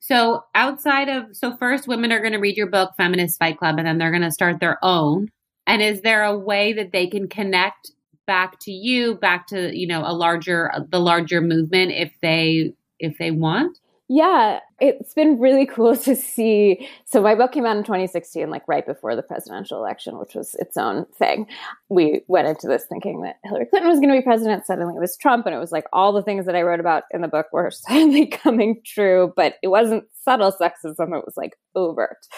So 0.00 0.44
outside 0.54 1.08
of 1.08 1.34
so 1.36 1.56
first 1.56 1.88
women 1.88 2.12
are 2.12 2.20
going 2.20 2.32
to 2.32 2.38
read 2.38 2.56
your 2.56 2.68
book 2.68 2.92
Feminist 2.96 3.38
Fight 3.38 3.58
Club 3.58 3.78
and 3.78 3.86
then 3.86 3.98
they're 3.98 4.10
going 4.10 4.22
to 4.22 4.30
start 4.30 4.60
their 4.60 4.78
own 4.84 5.30
and 5.66 5.82
is 5.82 6.02
there 6.02 6.22
a 6.22 6.38
way 6.38 6.72
that 6.72 6.92
they 6.92 7.06
can 7.06 7.28
connect 7.28 7.90
back 8.26 8.58
to 8.60 8.72
you, 8.72 9.14
back 9.16 9.46
to, 9.48 9.76
you 9.76 9.86
know, 9.86 10.02
a 10.04 10.12
larger 10.12 10.70
the 10.88 11.00
larger 11.00 11.40
movement 11.40 11.92
if 11.92 12.12
they 12.22 12.72
if 12.98 13.18
they 13.18 13.30
want? 13.30 13.78
Yeah, 14.08 14.60
it's 14.78 15.14
been 15.14 15.40
really 15.40 15.66
cool 15.66 15.96
to 15.96 16.14
see. 16.14 16.88
So 17.06 17.20
my 17.20 17.34
book 17.34 17.50
came 17.50 17.66
out 17.66 17.76
in 17.76 17.82
2016, 17.82 18.48
like 18.48 18.62
right 18.68 18.86
before 18.86 19.16
the 19.16 19.22
presidential 19.22 19.78
election, 19.78 20.18
which 20.18 20.34
was 20.34 20.54
its 20.60 20.76
own 20.76 21.06
thing. 21.18 21.48
We 21.88 22.20
went 22.28 22.46
into 22.46 22.68
this 22.68 22.84
thinking 22.88 23.22
that 23.22 23.36
Hillary 23.42 23.66
Clinton 23.66 23.90
was 23.90 23.98
going 23.98 24.10
to 24.10 24.18
be 24.18 24.22
president. 24.22 24.64
Suddenly 24.64 24.94
it 24.94 25.00
was 25.00 25.16
Trump, 25.16 25.46
and 25.46 25.56
it 25.56 25.58
was 25.58 25.72
like 25.72 25.86
all 25.92 26.12
the 26.12 26.22
things 26.22 26.46
that 26.46 26.54
I 26.54 26.62
wrote 26.62 26.78
about 26.78 27.02
in 27.10 27.20
the 27.20 27.26
book 27.28 27.46
were 27.52 27.70
suddenly 27.72 28.26
coming 28.28 28.80
true. 28.84 29.32
But 29.34 29.54
it 29.60 29.68
wasn't 29.68 30.04
subtle 30.22 30.52
sexism; 30.52 31.18
it 31.18 31.24
was 31.24 31.34
like 31.36 31.58
overt. 31.74 32.28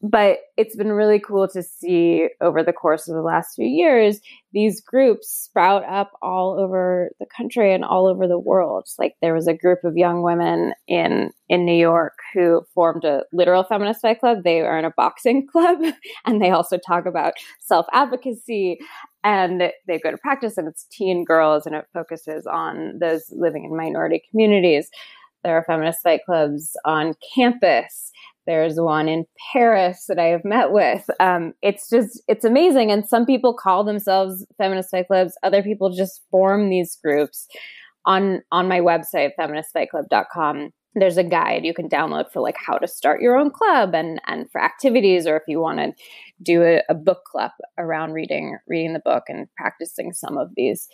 But 0.00 0.38
it's 0.56 0.76
been 0.76 0.92
really 0.92 1.18
cool 1.18 1.48
to 1.48 1.60
see 1.60 2.28
over 2.40 2.62
the 2.62 2.72
course 2.72 3.08
of 3.08 3.16
the 3.16 3.22
last 3.22 3.56
few 3.56 3.66
years 3.66 4.20
these 4.52 4.80
groups 4.80 5.28
sprout 5.28 5.84
up 5.84 6.12
all 6.22 6.58
over 6.58 7.10
the 7.18 7.26
country 7.26 7.74
and 7.74 7.84
all 7.84 8.06
over 8.06 8.28
the 8.28 8.38
world. 8.38 8.88
Like 8.96 9.16
there 9.20 9.34
was 9.34 9.48
a 9.48 9.54
group 9.54 9.80
of 9.82 9.96
young 9.96 10.22
women 10.22 10.72
in 10.86 11.30
in 11.48 11.64
New 11.64 11.76
York 11.76 12.14
who 12.32 12.62
formed 12.74 13.04
a 13.04 13.24
literal 13.32 13.64
feminist 13.64 14.00
fight 14.00 14.20
club. 14.20 14.44
They 14.44 14.60
are 14.60 14.78
in 14.78 14.84
a 14.84 14.92
boxing 14.96 15.46
club 15.52 15.78
and 16.24 16.40
they 16.40 16.50
also 16.50 16.78
talk 16.78 17.04
about 17.04 17.34
self 17.60 17.86
advocacy 17.92 18.78
and 19.24 19.72
they 19.88 19.98
go 19.98 20.12
to 20.12 20.18
practice 20.18 20.56
and 20.56 20.68
it's 20.68 20.86
teen 20.92 21.24
girls 21.24 21.66
and 21.66 21.74
it 21.74 21.86
focuses 21.92 22.46
on 22.46 22.98
those 23.00 23.32
living 23.32 23.64
in 23.64 23.76
minority 23.76 24.22
communities. 24.30 24.90
There 25.44 25.56
are 25.56 25.64
feminist 25.64 26.02
fight 26.02 26.20
clubs 26.24 26.76
on 26.84 27.14
campus 27.34 28.12
there's 28.48 28.80
one 28.80 29.08
in 29.08 29.26
Paris 29.52 30.06
that 30.08 30.18
I 30.18 30.28
have 30.28 30.42
met 30.42 30.72
with. 30.72 31.04
Um, 31.20 31.52
it's 31.60 31.90
just, 31.90 32.22
it's 32.28 32.46
amazing. 32.46 32.90
And 32.90 33.06
some 33.06 33.26
people 33.26 33.52
call 33.52 33.84
themselves 33.84 34.46
feminist 34.56 34.90
fight 34.90 35.06
clubs. 35.06 35.36
Other 35.42 35.62
people 35.62 35.90
just 35.90 36.22
form 36.30 36.70
these 36.70 36.96
groups. 37.04 37.46
On, 38.06 38.40
on 38.50 38.66
my 38.66 38.80
website, 38.80 39.32
feministfightclub.com, 39.38 40.70
there's 40.94 41.18
a 41.18 41.24
guide 41.24 41.66
you 41.66 41.74
can 41.74 41.90
download 41.90 42.32
for 42.32 42.40
like 42.40 42.56
how 42.56 42.78
to 42.78 42.88
start 42.88 43.20
your 43.20 43.36
own 43.36 43.50
club 43.50 43.94
and, 43.94 44.18
and 44.26 44.50
for 44.50 44.62
activities, 44.62 45.26
or 45.26 45.36
if 45.36 45.42
you 45.46 45.60
want 45.60 45.78
to 45.78 45.92
do 46.42 46.62
a, 46.62 46.80
a 46.88 46.94
book 46.94 47.24
club 47.30 47.50
around 47.76 48.12
reading, 48.12 48.56
reading 48.66 48.94
the 48.94 49.02
book 49.04 49.24
and 49.28 49.46
practicing 49.58 50.14
some 50.14 50.38
of 50.38 50.48
these 50.56 50.88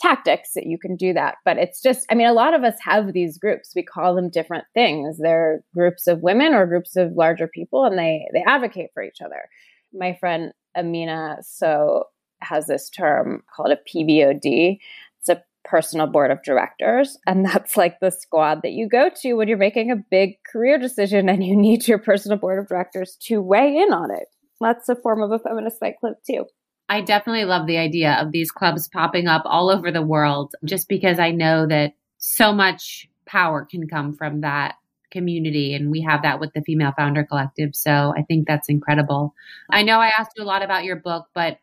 tactics 0.00 0.50
that 0.54 0.66
you 0.66 0.78
can 0.78 0.96
do 0.96 1.12
that. 1.12 1.36
But 1.44 1.58
it's 1.58 1.82
just, 1.82 2.06
I 2.10 2.14
mean, 2.14 2.26
a 2.26 2.32
lot 2.32 2.54
of 2.54 2.62
us 2.62 2.76
have 2.80 3.12
these 3.12 3.38
groups. 3.38 3.72
We 3.74 3.82
call 3.82 4.14
them 4.14 4.30
different 4.30 4.64
things. 4.74 5.18
They're 5.18 5.62
groups 5.74 6.06
of 6.06 6.22
women 6.22 6.54
or 6.54 6.66
groups 6.66 6.96
of 6.96 7.12
larger 7.12 7.48
people, 7.48 7.84
and 7.84 7.98
they 7.98 8.26
they 8.32 8.42
advocate 8.46 8.90
for 8.94 9.02
each 9.02 9.20
other. 9.20 9.48
My 9.92 10.16
friend 10.20 10.52
Aminatou 10.76 11.44
Sow 11.44 12.04
has 12.40 12.66
this 12.66 12.88
term 12.90 13.42
called 13.54 13.72
a 13.72 13.76
PBOD. 13.76 14.78
It's 15.18 15.28
a 15.28 15.42
personal 15.64 16.06
board 16.06 16.30
of 16.30 16.42
directors. 16.42 17.18
And 17.26 17.44
that's 17.44 17.76
like 17.76 18.00
the 18.00 18.10
squad 18.10 18.62
that 18.62 18.72
you 18.72 18.88
go 18.88 19.10
to 19.22 19.34
when 19.34 19.48
you're 19.48 19.56
making 19.56 19.90
a 19.90 19.96
big 19.96 20.42
career 20.50 20.78
decision 20.78 21.28
and 21.28 21.44
you 21.44 21.56
need 21.56 21.86
your 21.88 21.98
personal 21.98 22.38
board 22.38 22.58
of 22.58 22.68
directors 22.68 23.16
to 23.22 23.40
weigh 23.42 23.76
in 23.76 23.92
on 23.92 24.10
it. 24.10 24.28
that's 24.60 24.88
a 24.88 24.96
form 24.96 25.22
of 25.22 25.32
a 25.32 25.38
feminist 25.38 25.80
fight 25.80 25.98
club 26.00 26.14
too. 26.26 26.44
I 26.88 27.02
definitely 27.02 27.44
love 27.44 27.66
the 27.66 27.78
idea 27.78 28.14
of 28.14 28.32
these 28.32 28.50
clubs 28.50 28.88
popping 28.88 29.26
up 29.28 29.42
all 29.44 29.70
over 29.70 29.90
the 29.90 30.02
world 30.02 30.54
just 30.64 30.88
because 30.88 31.18
I 31.18 31.30
know 31.30 31.66
that 31.66 31.94
so 32.18 32.52
much 32.52 33.08
power 33.26 33.66
can 33.70 33.86
come 33.88 34.14
from 34.14 34.40
that 34.40 34.76
community 35.10 35.74
and 35.74 35.90
we 35.90 36.00
have 36.02 36.22
that 36.22 36.40
with 36.40 36.52
the 36.54 36.62
female 36.62 36.92
founder 36.96 37.24
collective. 37.24 37.74
So 37.74 38.12
i 38.16 38.22
think 38.22 38.46
that's 38.46 38.68
incredible. 38.68 39.34
I 39.70 39.82
know 39.82 39.98
i 40.00 40.12
asked 40.18 40.32
you 40.36 40.44
a 40.44 40.46
lot 40.46 40.62
about 40.62 40.84
your 40.84 40.96
book 40.96 41.26
but 41.34 41.58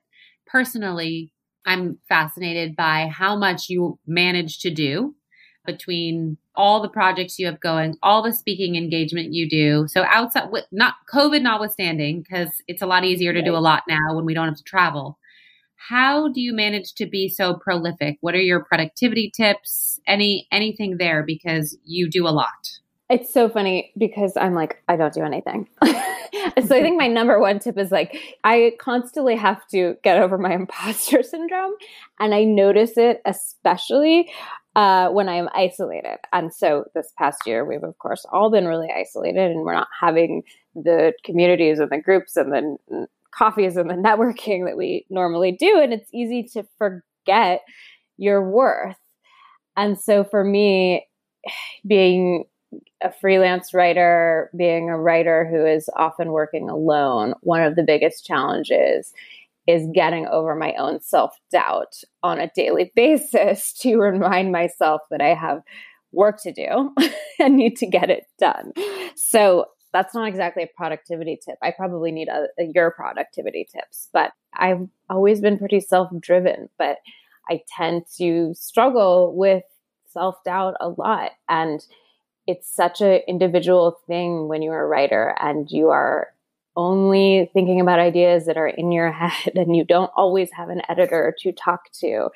personally 0.47 1.31
i'm 1.65 1.97
fascinated 2.07 2.75
by 2.75 3.07
how 3.07 3.35
much 3.35 3.69
you 3.69 3.99
manage 4.07 4.59
to 4.59 4.69
do 4.71 5.15
between 5.65 6.37
all 6.57 6.81
the 6.81 6.89
projects 6.89 7.39
you 7.39 7.45
have 7.45 7.59
going, 7.59 7.95
all 8.03 8.21
the 8.21 8.33
speaking 8.33 8.75
engagement 8.75 9.33
you 9.33 9.49
do. 9.49 9.87
So 9.87 10.03
outside 10.03 10.51
with 10.51 10.65
not 10.71 10.95
COVID 11.11 11.41
notwithstanding, 11.41 12.21
because 12.21 12.49
it's 12.67 12.81
a 12.81 12.87
lot 12.87 13.05
easier 13.05 13.33
to 13.33 13.41
do 13.41 13.55
a 13.55 13.59
lot 13.59 13.83
now 13.87 14.15
when 14.15 14.25
we 14.25 14.33
don't 14.33 14.47
have 14.47 14.57
to 14.57 14.63
travel. 14.63 15.17
How 15.75 16.29
do 16.29 16.41
you 16.41 16.53
manage 16.53 16.95
to 16.95 17.05
be 17.05 17.29
so 17.29 17.53
prolific? 17.53 18.17
What 18.21 18.33
are 18.33 18.41
your 18.41 18.63
productivity 18.63 19.31
tips? 19.35 19.99
Any 20.07 20.47
anything 20.51 20.97
there 20.97 21.23
because 21.23 21.77
you 21.85 22.09
do 22.09 22.27
a 22.27 22.29
lot. 22.29 22.79
It's 23.07 23.31
so 23.31 23.49
funny 23.49 23.91
because 23.97 24.35
I'm 24.35 24.55
like, 24.55 24.81
I 24.87 24.95
don't 24.95 25.13
do 25.13 25.21
anything. 25.21 25.67
so 25.83 25.91
I 26.75 26.81
think 26.81 26.97
my 26.97 27.07
number 27.07 27.39
one 27.39 27.59
tip 27.59 27.77
is 27.77 27.91
like, 27.91 28.17
I 28.43 28.73
constantly 28.79 29.35
have 29.35 29.67
to 29.67 29.95
get 30.03 30.19
over 30.19 30.39
my 30.39 30.53
imposter 30.55 31.21
syndrome. 31.21 31.73
And 32.19 32.33
I 32.33 32.45
notice 32.45 32.97
it 32.97 33.21
especially 33.25 34.31
uh, 34.75 35.09
when 35.09 35.29
I'm 35.29 35.49
isolated. 35.53 36.17
And 36.33 36.53
so 36.53 36.85
this 36.93 37.13
past 37.17 37.45
year, 37.45 37.65
we've 37.65 37.83
of 37.83 37.97
course 37.99 38.25
all 38.31 38.49
been 38.51 38.67
really 38.67 38.89
isolated 38.95 39.51
and 39.51 39.61
we're 39.61 39.73
not 39.73 39.87
having 39.99 40.43
the 40.75 41.13
communities 41.23 41.79
and 41.79 41.89
the 41.89 42.01
groups 42.01 42.35
and 42.35 42.51
the 42.51 43.07
coffees 43.33 43.77
and 43.77 43.89
the 43.89 43.93
networking 43.95 44.65
that 44.65 44.77
we 44.77 45.05
normally 45.09 45.53
do. 45.53 45.79
And 45.79 45.93
it's 45.93 46.09
easy 46.13 46.43
to 46.53 46.63
forget 46.77 47.61
your 48.17 48.49
worth. 48.49 48.97
And 49.77 49.99
so 49.99 50.23
for 50.23 50.43
me, 50.43 51.07
being 51.87 52.45
a 53.01 53.11
freelance 53.21 53.73
writer, 53.73 54.49
being 54.57 54.89
a 54.89 54.99
writer 54.99 55.47
who 55.49 55.65
is 55.65 55.89
often 55.95 56.31
working 56.31 56.69
alone, 56.69 57.33
one 57.41 57.61
of 57.61 57.75
the 57.75 57.83
biggest 57.83 58.25
challenges 58.25 59.13
is 59.67 59.87
getting 59.93 60.27
over 60.27 60.55
my 60.55 60.73
own 60.73 61.01
self 61.01 61.35
doubt 61.51 61.95
on 62.23 62.39
a 62.39 62.51
daily 62.55 62.91
basis 62.95 63.73
to 63.79 63.97
remind 63.97 64.51
myself 64.51 65.01
that 65.11 65.21
I 65.21 65.33
have 65.33 65.61
work 66.11 66.41
to 66.43 66.51
do 66.51 66.93
and 67.39 67.55
need 67.55 67.75
to 67.77 67.87
get 67.87 68.09
it 68.09 68.25
done. 68.39 68.71
So 69.15 69.65
that's 69.91 70.13
not 70.13 70.27
exactly 70.27 70.63
a 70.63 70.67
productivity 70.75 71.39
tip. 71.43 71.55
I 71.61 71.71
probably 71.71 72.11
need 72.11 72.27
a, 72.27 72.47
a 72.59 72.65
your 72.73 72.91
productivity 72.91 73.65
tips, 73.71 74.09
but 74.11 74.31
I've 74.53 74.87
always 75.09 75.41
been 75.41 75.57
pretty 75.57 75.79
self 75.79 76.09
driven, 76.19 76.69
but 76.77 76.97
I 77.49 77.61
tend 77.77 78.03
to 78.17 78.53
struggle 78.55 79.33
with 79.35 79.63
self 80.11 80.43
doubt 80.43 80.75
a 80.79 80.89
lot. 80.89 81.31
And 81.47 81.81
it's 82.47 82.73
such 82.73 83.01
an 83.01 83.21
individual 83.27 83.97
thing 84.05 84.47
when 84.47 84.61
you're 84.61 84.83
a 84.83 84.87
writer 84.87 85.35
and 85.39 85.69
you 85.71 85.89
are 85.89 86.27
only 86.75 87.49
thinking 87.53 87.79
about 87.79 87.99
ideas 87.99 88.45
that 88.45 88.57
are 88.57 88.67
in 88.67 88.91
your 88.91 89.11
head 89.11 89.53
and 89.55 89.75
you 89.75 89.83
don't 89.83 90.11
always 90.15 90.49
have 90.51 90.69
an 90.69 90.81
editor 90.89 91.35
to 91.39 91.51
talk 91.51 91.91
to 91.99 92.29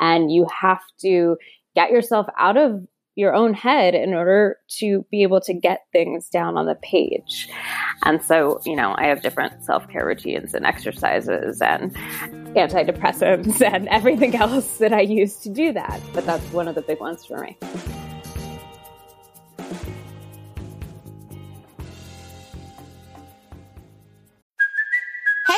and 0.00 0.32
you 0.32 0.46
have 0.60 0.82
to 1.00 1.36
get 1.74 1.90
yourself 1.90 2.26
out 2.38 2.56
of 2.56 2.86
your 3.14 3.34
own 3.34 3.52
head 3.52 3.94
in 3.94 4.14
order 4.14 4.56
to 4.66 5.04
be 5.10 5.22
able 5.22 5.40
to 5.40 5.52
get 5.52 5.80
things 5.92 6.28
down 6.30 6.56
on 6.56 6.64
the 6.64 6.74
page. 6.76 7.48
And 8.04 8.22
so, 8.22 8.60
you 8.64 8.74
know, 8.74 8.94
I 8.96 9.04
have 9.04 9.22
different 9.22 9.64
self 9.64 9.86
care 9.88 10.06
routines 10.06 10.54
and 10.54 10.64
exercises 10.64 11.60
and 11.60 11.94
antidepressants 12.56 13.60
and 13.72 13.86
everything 13.88 14.34
else 14.34 14.78
that 14.78 14.92
I 14.92 15.02
use 15.02 15.36
to 15.40 15.50
do 15.50 15.72
that. 15.72 16.00
But 16.14 16.24
that's 16.24 16.52
one 16.52 16.68
of 16.68 16.74
the 16.74 16.82
big 16.82 17.00
ones 17.00 17.24
for 17.24 17.38
me. 17.38 17.58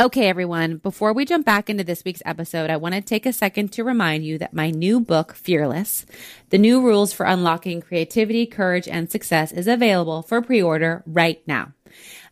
Okay, 0.00 0.28
everyone. 0.28 0.76
Before 0.76 1.12
we 1.12 1.24
jump 1.24 1.44
back 1.44 1.68
into 1.68 1.82
this 1.82 2.04
week's 2.04 2.22
episode, 2.24 2.70
I 2.70 2.76
want 2.76 2.94
to 2.94 3.00
take 3.00 3.26
a 3.26 3.32
second 3.32 3.72
to 3.72 3.82
remind 3.82 4.24
you 4.24 4.38
that 4.38 4.54
my 4.54 4.70
new 4.70 5.00
book, 5.00 5.34
Fearless, 5.34 6.06
The 6.50 6.58
New 6.58 6.80
Rules 6.80 7.12
for 7.12 7.26
Unlocking 7.26 7.80
Creativity, 7.80 8.46
Courage, 8.46 8.86
and 8.86 9.10
Success 9.10 9.50
is 9.50 9.66
available 9.66 10.22
for 10.22 10.40
pre-order 10.40 11.02
right 11.04 11.42
now. 11.48 11.72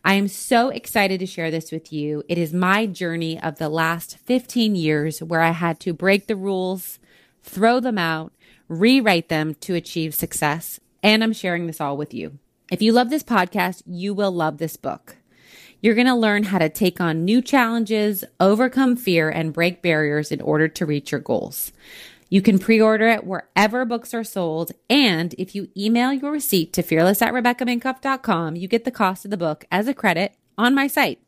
I 0.05 0.13
am 0.13 0.29
so 0.29 0.69
excited 0.69 1.19
to 1.19 1.25
share 1.25 1.51
this 1.51 1.69
with 1.69 1.91
you. 1.91 2.23
It 2.29 2.37
is 2.37 2.53
my 2.53 2.85
journey 2.85 3.37
of 3.37 3.57
the 3.57 3.67
last 3.67 4.17
15 4.19 4.77
years 4.77 5.21
where 5.21 5.41
I 5.41 5.51
had 5.51 5.81
to 5.81 5.91
break 5.91 6.27
the 6.27 6.37
rules, 6.37 6.99
throw 7.43 7.81
them 7.81 7.97
out, 7.97 8.31
rewrite 8.69 9.27
them 9.27 9.55
to 9.55 9.75
achieve 9.75 10.15
success. 10.15 10.79
And 11.03 11.21
I'm 11.21 11.33
sharing 11.33 11.67
this 11.67 11.81
all 11.81 11.97
with 11.97 12.13
you. 12.13 12.39
If 12.71 12.81
you 12.81 12.93
love 12.93 13.09
this 13.09 13.23
podcast, 13.23 13.83
you 13.85 14.13
will 14.13 14.31
love 14.31 14.57
this 14.57 14.77
book. 14.77 15.17
You're 15.79 15.95
going 15.95 16.07
to 16.07 16.15
learn 16.15 16.43
how 16.43 16.57
to 16.57 16.69
take 16.69 16.99
on 16.99 17.23
new 17.23 17.41
challenges, 17.41 18.23
overcome 18.39 18.95
fear, 18.95 19.29
and 19.29 19.53
break 19.53 19.83
barriers 19.83 20.31
in 20.31 20.41
order 20.41 20.67
to 20.67 20.85
reach 20.85 21.11
your 21.11 21.21
goals. 21.21 21.71
You 22.29 22.41
can 22.41 22.57
pre-order 22.57 23.07
it 23.07 23.25
wherever 23.25 23.85
books 23.85 24.13
are 24.13 24.23
sold. 24.23 24.71
And 24.89 25.35
if 25.37 25.53
you 25.53 25.69
email 25.77 26.11
your 26.11 26.31
receipt 26.31 26.73
to 26.73 26.81
fearless 26.81 27.21
at 27.21 27.31
RebeccaMinkoff.com, 27.31 28.55
you 28.55 28.67
get 28.67 28.85
the 28.85 28.91
cost 28.91 29.23
of 29.23 29.31
the 29.31 29.37
book 29.37 29.65
as 29.71 29.87
a 29.87 29.93
credit 29.93 30.33
on 30.57 30.73
my 30.73 30.87
site. 30.87 31.21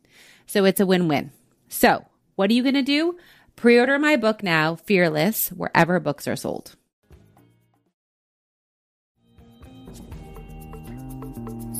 So 0.47 0.65
it's 0.65 0.79
a 0.79 0.85
win-win. 0.85 1.31
So 1.69 2.05
what 2.35 2.49
are 2.49 2.53
you 2.53 2.63
going 2.63 2.73
to 2.73 2.81
do? 2.81 3.17
Pre-order 3.55 3.99
my 3.99 4.15
book 4.15 4.41
now, 4.41 4.75
Fearless, 4.75 5.49
wherever 5.49 5.99
books 5.99 6.27
are 6.27 6.35
sold. 6.35 6.75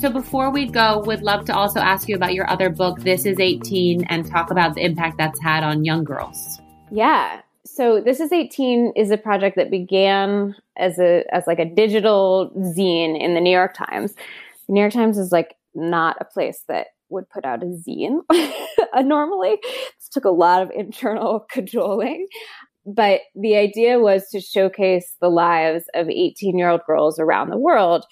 So 0.00 0.08
before 0.08 0.50
we 0.50 0.64
go, 0.64 1.02
would 1.04 1.20
love 1.20 1.44
to 1.44 1.54
also 1.54 1.78
ask 1.78 2.08
you 2.08 2.16
about 2.16 2.32
your 2.32 2.48
other 2.48 2.70
book, 2.70 3.00
This 3.00 3.26
is 3.26 3.38
18, 3.38 4.04
and 4.04 4.26
talk 4.26 4.50
about 4.50 4.74
the 4.74 4.82
impact 4.82 5.18
that's 5.18 5.38
had 5.38 5.62
on 5.62 5.84
young 5.84 6.04
girls. 6.04 6.58
Yeah. 6.90 7.42
So 7.66 8.00
This 8.00 8.18
is 8.18 8.32
18 8.32 8.94
is 8.96 9.10
a 9.10 9.18
project 9.18 9.56
that 9.56 9.70
began 9.70 10.56
as 10.78 10.98
a 10.98 11.24
as 11.30 11.44
like 11.46 11.58
a 11.58 11.66
digital 11.66 12.50
zine 12.56 13.20
in 13.20 13.34
the 13.34 13.42
New 13.42 13.52
York 13.52 13.74
Times. 13.74 14.14
The 14.66 14.72
New 14.72 14.80
York 14.80 14.94
Times 14.94 15.18
is 15.18 15.32
like 15.32 15.54
not 15.74 16.16
a 16.18 16.24
place 16.24 16.64
that 16.68 16.86
would 17.10 17.28
put 17.28 17.44
out 17.44 17.62
a 17.62 17.66
zine 17.66 18.20
normally. 19.04 19.58
This 19.60 20.08
took 20.10 20.24
a 20.24 20.30
lot 20.30 20.62
of 20.62 20.70
internal 20.70 21.40
cajoling. 21.52 22.26
But 22.86 23.20
the 23.34 23.56
idea 23.56 23.98
was 23.98 24.30
to 24.30 24.40
showcase 24.40 25.14
the 25.20 25.28
lives 25.28 25.84
of 25.94 26.08
18 26.08 26.56
year 26.56 26.70
old 26.70 26.80
girls 26.86 27.18
around 27.18 27.50
the 27.50 27.58
world. 27.58 28.06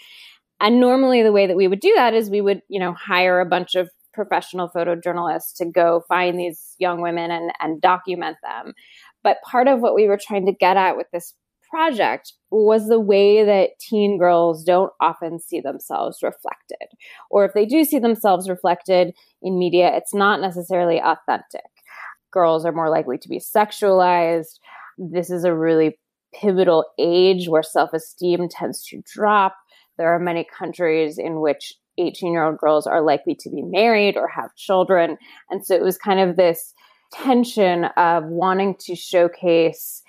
And 0.61 0.81
normally, 0.81 1.23
the 1.23 1.33
way 1.33 1.47
that 1.47 1.57
we 1.57 1.69
would 1.69 1.81
do 1.81 1.93
that 1.97 2.15
is 2.15 2.31
we 2.31 2.41
would, 2.41 2.63
you 2.69 2.81
know, 2.81 2.93
hire 2.93 3.41
a 3.41 3.47
bunch 3.47 3.75
of 3.75 3.91
professional 4.13 4.69
photojournalists 4.69 5.55
to 5.57 5.65
go 5.65 6.03
find 6.09 6.39
these 6.39 6.75
young 6.79 7.01
women 7.01 7.31
and, 7.31 7.53
and 7.61 7.81
document 7.81 8.37
them. 8.43 8.73
But 9.23 9.39
part 9.49 9.69
of 9.69 9.81
what 9.81 9.95
we 9.95 10.09
were 10.09 10.19
trying 10.21 10.47
to 10.47 10.53
get 10.53 10.77
at 10.77 10.97
with 10.97 11.07
this 11.13 11.35
project 11.71 12.33
was 12.51 12.89
the 12.89 13.01
way 13.01 13.45
that 13.45 13.79
teen 13.79 14.19
girls 14.19 14.65
don't 14.65 14.93
often 15.01 15.39
see 15.39 15.61
themselves 15.61 16.19
reflected. 16.23 16.89
Or 17.31 17.45
if 17.45 17.53
they 17.53 17.67
do 17.67 17.85
see 17.85 17.99
themselves 17.99 18.49
reflected 18.49 19.15
in 19.43 19.59
media, 19.59 19.91
it's 19.95 20.15
not 20.15 20.41
necessarily 20.41 21.01
authentic. 21.01 21.67
Girls 22.33 22.65
are 22.65 22.73
more 22.73 22.91
likely 22.91 23.19
to 23.19 23.29
be 23.29 23.39
sexualized. 23.39 24.59
This 24.97 25.31
is 25.31 25.45
a 25.45 25.55
really 25.55 25.99
pivotal 26.35 26.85
age 26.99 27.49
where 27.49 27.63
self 27.63 27.93
esteem 27.93 28.49
tends 28.49 28.85
to 28.87 29.03
drop. 29.15 29.55
There 29.99 30.15
are 30.15 30.19
many 30.19 30.47
countries 30.59 31.19
in 31.19 31.41
which 31.41 31.75
18 31.99 32.33
year 32.33 32.45
old 32.45 32.59
girls 32.59 32.87
are 32.87 33.03
likely 33.03 33.35
to 33.41 33.51
be 33.51 33.63
married 33.63 34.17
or 34.17 34.29
have 34.29 34.55
children. 34.55 35.19
And 35.51 35.65
so 35.65 35.75
it 35.75 35.83
was 35.83 35.99
kind 35.99 36.21
of 36.21 36.37
this 36.37 36.73
tension 37.13 37.85
of 37.97 38.25
wanting 38.25 38.77
to 38.81 38.95
showcase 38.95 40.03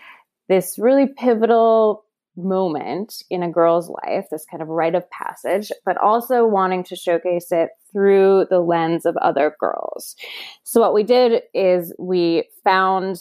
this 0.47 0.77
really 0.77 1.07
pivotal 1.07 2.05
moment 2.35 3.23
in 3.29 3.43
a 3.43 3.51
girl's 3.51 3.89
life, 4.03 4.25
this 4.31 4.45
kind 4.49 4.61
of 4.61 4.69
rite 4.69 4.95
of 4.95 5.09
passage, 5.09 5.71
but 5.85 5.97
also 5.97 6.45
wanting 6.45 6.83
to 6.85 6.95
showcase 6.95 7.51
it 7.51 7.69
through 7.91 8.45
the 8.49 8.59
lens 8.59 9.05
of 9.05 9.17
other 9.17 9.55
girls. 9.59 10.15
So, 10.63 10.79
what 10.79 10.93
we 10.93 11.03
did 11.03 11.43
is 11.53 11.93
we 11.99 12.45
found 12.63 13.17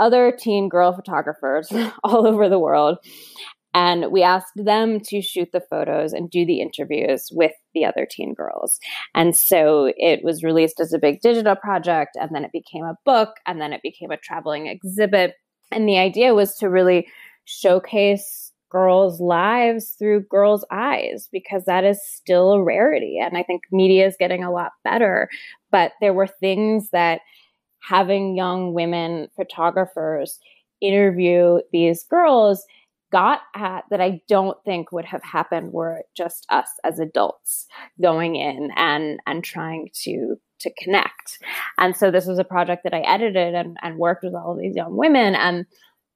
other 0.00 0.32
teen 0.36 0.68
girl 0.68 0.92
photographers 0.92 1.72
all 2.04 2.26
over 2.26 2.48
the 2.48 2.58
world. 2.58 2.98
And 3.74 4.12
we 4.12 4.22
asked 4.22 4.52
them 4.54 5.00
to 5.04 5.22
shoot 5.22 5.48
the 5.52 5.62
photos 5.70 6.12
and 6.12 6.30
do 6.30 6.44
the 6.44 6.60
interviews 6.60 7.28
with 7.32 7.52
the 7.74 7.84
other 7.84 8.06
teen 8.10 8.34
girls. 8.34 8.78
And 9.14 9.36
so 9.36 9.92
it 9.96 10.20
was 10.22 10.44
released 10.44 10.78
as 10.78 10.92
a 10.92 10.98
big 10.98 11.20
digital 11.20 11.56
project, 11.56 12.16
and 12.20 12.30
then 12.34 12.44
it 12.44 12.52
became 12.52 12.84
a 12.84 12.98
book, 13.04 13.30
and 13.46 13.60
then 13.60 13.72
it 13.72 13.82
became 13.82 14.10
a 14.10 14.18
traveling 14.18 14.66
exhibit. 14.66 15.34
And 15.70 15.88
the 15.88 15.98
idea 15.98 16.34
was 16.34 16.54
to 16.56 16.68
really 16.68 17.06
showcase 17.44 18.52
girls' 18.70 19.20
lives 19.20 19.94
through 19.98 20.24
girls' 20.30 20.64
eyes 20.70 21.28
because 21.30 21.64
that 21.66 21.84
is 21.84 22.00
still 22.02 22.52
a 22.52 22.62
rarity. 22.62 23.18
And 23.22 23.36
I 23.36 23.42
think 23.42 23.62
media 23.70 24.06
is 24.06 24.16
getting 24.18 24.42
a 24.42 24.52
lot 24.52 24.72
better. 24.82 25.28
But 25.70 25.92
there 26.00 26.14
were 26.14 26.26
things 26.26 26.88
that 26.90 27.20
having 27.82 28.36
young 28.36 28.72
women 28.72 29.28
photographers 29.36 30.38
interview 30.80 31.58
these 31.72 32.04
girls 32.04 32.64
got 33.12 33.40
at 33.54 33.84
that 33.90 34.00
I 34.00 34.22
don't 34.28 34.56
think 34.64 34.90
would 34.90 35.04
have 35.04 35.22
happened 35.22 35.72
were 35.72 35.98
it 35.98 36.06
just 36.16 36.46
us 36.48 36.68
as 36.82 36.98
adults 36.98 37.66
going 38.00 38.36
in 38.36 38.70
and 38.76 39.20
and 39.26 39.44
trying 39.44 39.90
to 40.02 40.36
to 40.60 40.72
connect. 40.78 41.38
And 41.78 41.96
so 41.96 42.10
this 42.10 42.26
was 42.26 42.38
a 42.38 42.44
project 42.44 42.84
that 42.84 42.94
I 42.94 43.00
edited 43.00 43.54
and, 43.54 43.76
and 43.82 43.98
worked 43.98 44.24
with 44.24 44.34
all 44.34 44.56
these 44.56 44.76
young 44.76 44.96
women 44.96 45.34
and 45.34 45.66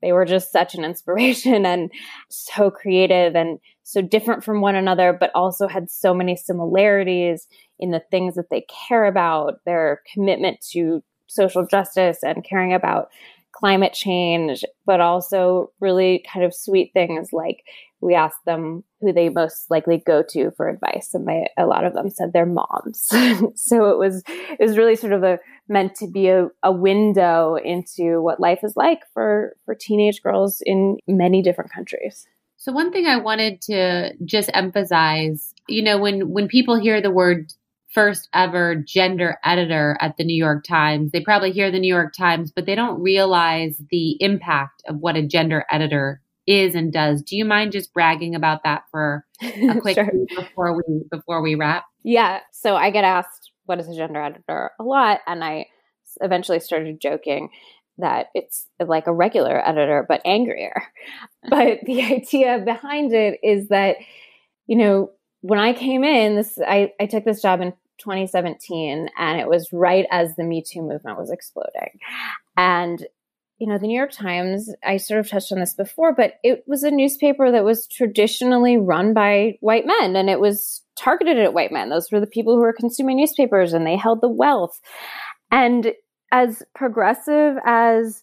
they 0.03 0.13
were 0.13 0.25
just 0.25 0.53
such 0.53 0.75
an 0.75 0.85
inspiration 0.85 1.67
and 1.67 1.91
so 2.31 2.71
creative 2.71 3.35
and 3.35 3.59
so 3.83 4.03
different 4.03 4.45
from 4.45 4.61
one 4.61 4.77
another, 4.77 5.17
but 5.19 5.31
also 5.35 5.69
had 5.69 5.91
so 5.91 6.13
many 6.15 6.37
similarities 6.37 7.47
in 7.79 7.91
the 7.91 8.03
things 8.11 8.35
that 8.35 8.51
they 8.51 8.67
care 8.89 9.07
about, 9.07 9.61
their 9.65 10.03
commitment 10.13 10.61
to 10.73 11.03
social 11.29 11.67
justice 11.67 12.23
and 12.23 12.45
caring 12.45 12.73
about 12.73 13.09
climate 13.57 13.93
change, 13.93 14.65
but 14.85 15.01
also 15.01 15.71
really 15.81 16.25
kind 16.31 16.45
of 16.45 16.55
sweet 16.55 16.91
things 16.93 17.31
like 17.33 17.65
we 18.01 18.15
asked 18.15 18.45
them 18.45 18.85
who 19.01 19.13
they 19.13 19.31
most 19.31 19.71
likely 19.71 19.99
go 19.99 20.23
to 20.31 20.51
for 20.57 20.69
advice, 20.69 21.15
and 21.15 21.27
they, 21.27 21.49
a 21.57 21.67
lot 21.67 21.85
of 21.85 21.95
them 21.95 22.11
said 22.11 22.33
their 22.33 22.47
moms. 22.47 23.01
so 23.55 23.91
it 23.91 23.99
was 23.99 24.23
it 24.27 24.61
was 24.61 24.77
really 24.77 24.97
sort 24.97 25.13
of 25.13 25.23
a 25.23 25.39
meant 25.69 25.95
to 25.97 26.07
be 26.07 26.29
a, 26.29 26.49
a 26.63 26.73
window 26.73 27.57
into 27.57 28.21
what 28.21 28.41
life 28.41 28.61
is 28.63 28.75
like 28.77 29.01
for 29.15 29.57
for 29.65 29.75
teenage 29.75 30.23
girls 30.23 30.63
in 30.65 30.99
many 31.09 31.43
different 31.43 31.73
countries. 31.73 32.27
So 32.59 32.73
one 32.73 32.93
thing 32.93 33.07
I 33.07 33.17
wanted 33.17 33.63
to 33.63 34.13
just 34.25 34.51
emphasize, 34.53 35.55
you 35.69 35.83
know, 35.83 35.99
when 35.99 36.33
when 36.33 36.49
people 36.49 36.79
hear 36.79 37.01
the 37.01 37.11
word 37.11 37.53
first 37.97 38.29
ever 38.35 38.75
gender 38.75 39.39
editor 39.43 39.97
at 40.03 40.19
the 40.19 40.25
New 40.25 40.37
York 40.37 40.65
Times. 40.65 41.13
They 41.13 41.23
probably 41.23 41.51
hear 41.51 41.71
the 41.71 41.79
New 41.79 41.93
York 41.93 42.13
Times, 42.13 42.53
but 42.53 42.67
they 42.67 42.75
don't 42.75 43.01
realize 43.01 43.81
the 43.91 44.19
impact 44.21 44.83
of 44.87 44.99
what 44.99 45.17
a 45.17 45.27
gender 45.27 45.65
editor 45.71 46.21
is 46.47 46.75
and 46.75 46.93
does. 46.93 47.23
Do 47.23 47.39
you 47.39 47.47
mind 47.47 47.73
just 47.73 47.95
bragging 47.95 48.35
about 48.35 48.65
that 48.65 48.83
for 48.91 49.25
a 49.41 49.77
quick 49.81 49.95
sure. 49.95 50.13
before 50.37 50.77
we 50.77 51.05
before 51.11 51.41
we 51.41 51.55
wrap? 51.55 51.87
Yeah. 52.03 52.41
So 52.53 52.77
I 52.77 52.91
get 52.91 53.05
asked 53.05 53.51
what 53.65 53.81
is 53.81 53.89
a 53.89 53.97
gender 53.97 54.23
editor 54.23 54.73
a 54.79 54.85
lot, 54.85 55.21
and 55.27 55.43
I 55.43 55.65
eventually 56.21 56.61
started 56.61 57.01
joking 57.01 57.49
that 57.97 58.27
it's 58.35 58.67
like 58.79 59.07
a 59.07 59.15
regular 59.15 59.67
editor 59.67 60.05
but 60.07 60.21
angrier. 60.27 60.83
but 61.49 61.79
the 61.87 62.03
idea 62.03 62.59
behind 62.63 63.15
it 63.15 63.41
is 63.43 63.69
that 63.69 63.97
you 64.67 64.77
know 64.77 65.13
when 65.41 65.59
I 65.59 65.73
came 65.73 66.05
in, 66.05 66.37
this 66.37 66.59
I, 66.59 66.93
I 67.01 67.07
took 67.07 67.25
this 67.25 67.41
job 67.41 67.63
in 67.63 67.73
2017, 67.99 69.09
and 69.19 69.41
it 69.41 69.49
was 69.49 69.73
right 69.73 70.07
as 70.11 70.37
the 70.37 70.45
Me 70.45 70.63
Too 70.63 70.83
movement 70.83 71.19
was 71.19 71.31
exploding. 71.31 71.99
And 72.57 73.07
you 73.59 73.67
know, 73.67 73.79
the 73.79 73.87
New 73.87 73.97
York 73.97 74.13
Times, 74.13 74.71
I 74.85 74.99
sort 74.99 75.21
of 75.21 75.31
touched 75.31 75.51
on 75.51 75.61
this 75.61 75.73
before, 75.73 76.15
but 76.15 76.35
it 76.43 76.65
was 76.67 76.83
a 76.83 76.91
newspaper 76.91 77.51
that 77.51 77.65
was 77.65 77.87
traditionally 77.87 78.77
run 78.77 79.15
by 79.15 79.57
white 79.61 79.87
men 79.87 80.15
and 80.15 80.29
it 80.29 80.41
was 80.41 80.83
targeted 80.95 81.39
at 81.39 81.55
white 81.55 81.73
men. 81.73 81.89
Those 81.89 82.13
were 82.13 82.21
the 82.21 82.27
people 82.27 82.55
who 82.55 82.61
were 82.61 82.75
consuming 82.75 83.17
newspapers 83.17 83.73
and 83.73 83.87
they 83.87 83.97
held 83.97 84.21
the 84.21 84.29
wealth. 84.29 84.79
And 85.51 85.93
as 86.33 86.63
progressive 86.75 87.57
as 87.65 88.23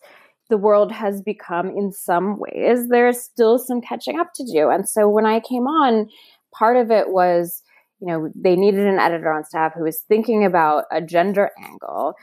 the 0.50 0.58
world 0.58 0.92
has 0.92 1.22
become 1.22 1.70
in 1.70 1.92
some 1.92 2.38
ways, 2.38 2.90
there's 2.90 3.20
still 3.20 3.58
some 3.58 3.82
catching 3.82 4.20
up 4.20 4.34
to 4.36 4.46
do. 4.46 4.70
And 4.70 4.88
so 4.88 5.10
when 5.10 5.26
I 5.26 5.40
came 5.40 5.66
on, 5.66 6.10
part 6.54 6.78
of 6.78 6.92
it 6.92 7.10
was 7.10 7.63
you 8.04 8.12
know, 8.12 8.30
they 8.36 8.58
needed 8.58 8.86
an 8.86 9.00
editor 9.00 9.32
on 9.32 9.46
staff 9.46 9.72
who 9.76 9.84
was 9.86 10.04
thinking 10.10 10.44
about 10.44 10.84
a 10.92 11.02
gender 11.02 11.52
angle 11.58 12.16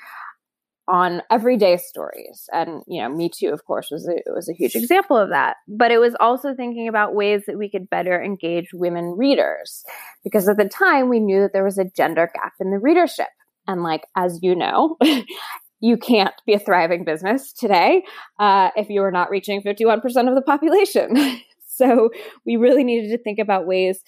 on 0.87 1.23
everyday 1.31 1.79
stories. 1.79 2.51
And, 2.53 2.83
you 2.87 3.01
know, 3.01 3.09
Me 3.09 3.31
Too, 3.35 3.49
of 3.49 3.65
course, 3.65 3.89
was 3.91 4.07
a, 4.07 4.31
was 4.31 4.51
a 4.51 4.53
huge 4.53 4.75
example 4.75 5.17
of 5.17 5.31
that. 5.31 5.57
But 5.69 5.91
it 5.91 5.99
was 5.99 6.15
also 6.21 6.55
thinking 6.55 6.87
about 6.87 7.15
ways 7.15 7.45
that 7.47 7.57
we 7.57 7.71
could 7.71 7.89
better 7.89 8.23
engage 8.23 8.75
women 8.75 9.15
readers. 9.17 9.83
Because 10.23 10.51
at 10.51 10.59
the 10.59 10.69
time, 10.69 11.09
we 11.09 11.19
knew 11.19 11.41
that 11.41 11.55
there 11.55 11.65
was 11.65 11.79
a 11.79 11.91
gender 11.97 12.31
gap 12.35 12.53
in 12.61 12.71
the 12.73 12.79
readership. 12.79 13.29
And, 13.67 13.83
like, 13.83 14.03
as 14.15 14.39
you 14.43 14.55
know, 14.55 14.99
you 15.81 15.97
can't 15.97 16.35
be 16.45 16.53
a 16.53 16.59
thriving 16.59 17.05
business 17.05 17.55
today 17.55 18.03
uh, 18.39 18.69
if 18.77 18.91
you 18.91 19.03
are 19.03 19.13
not 19.13 19.31
reaching 19.31 19.63
51% 19.63 20.03
of 20.29 20.35
the 20.35 20.43
population. 20.45 21.41
so 21.67 22.11
we 22.45 22.57
really 22.57 22.85
needed 22.85 23.17
to 23.17 23.23
think 23.23 23.39
about 23.39 23.67
ways 23.67 24.03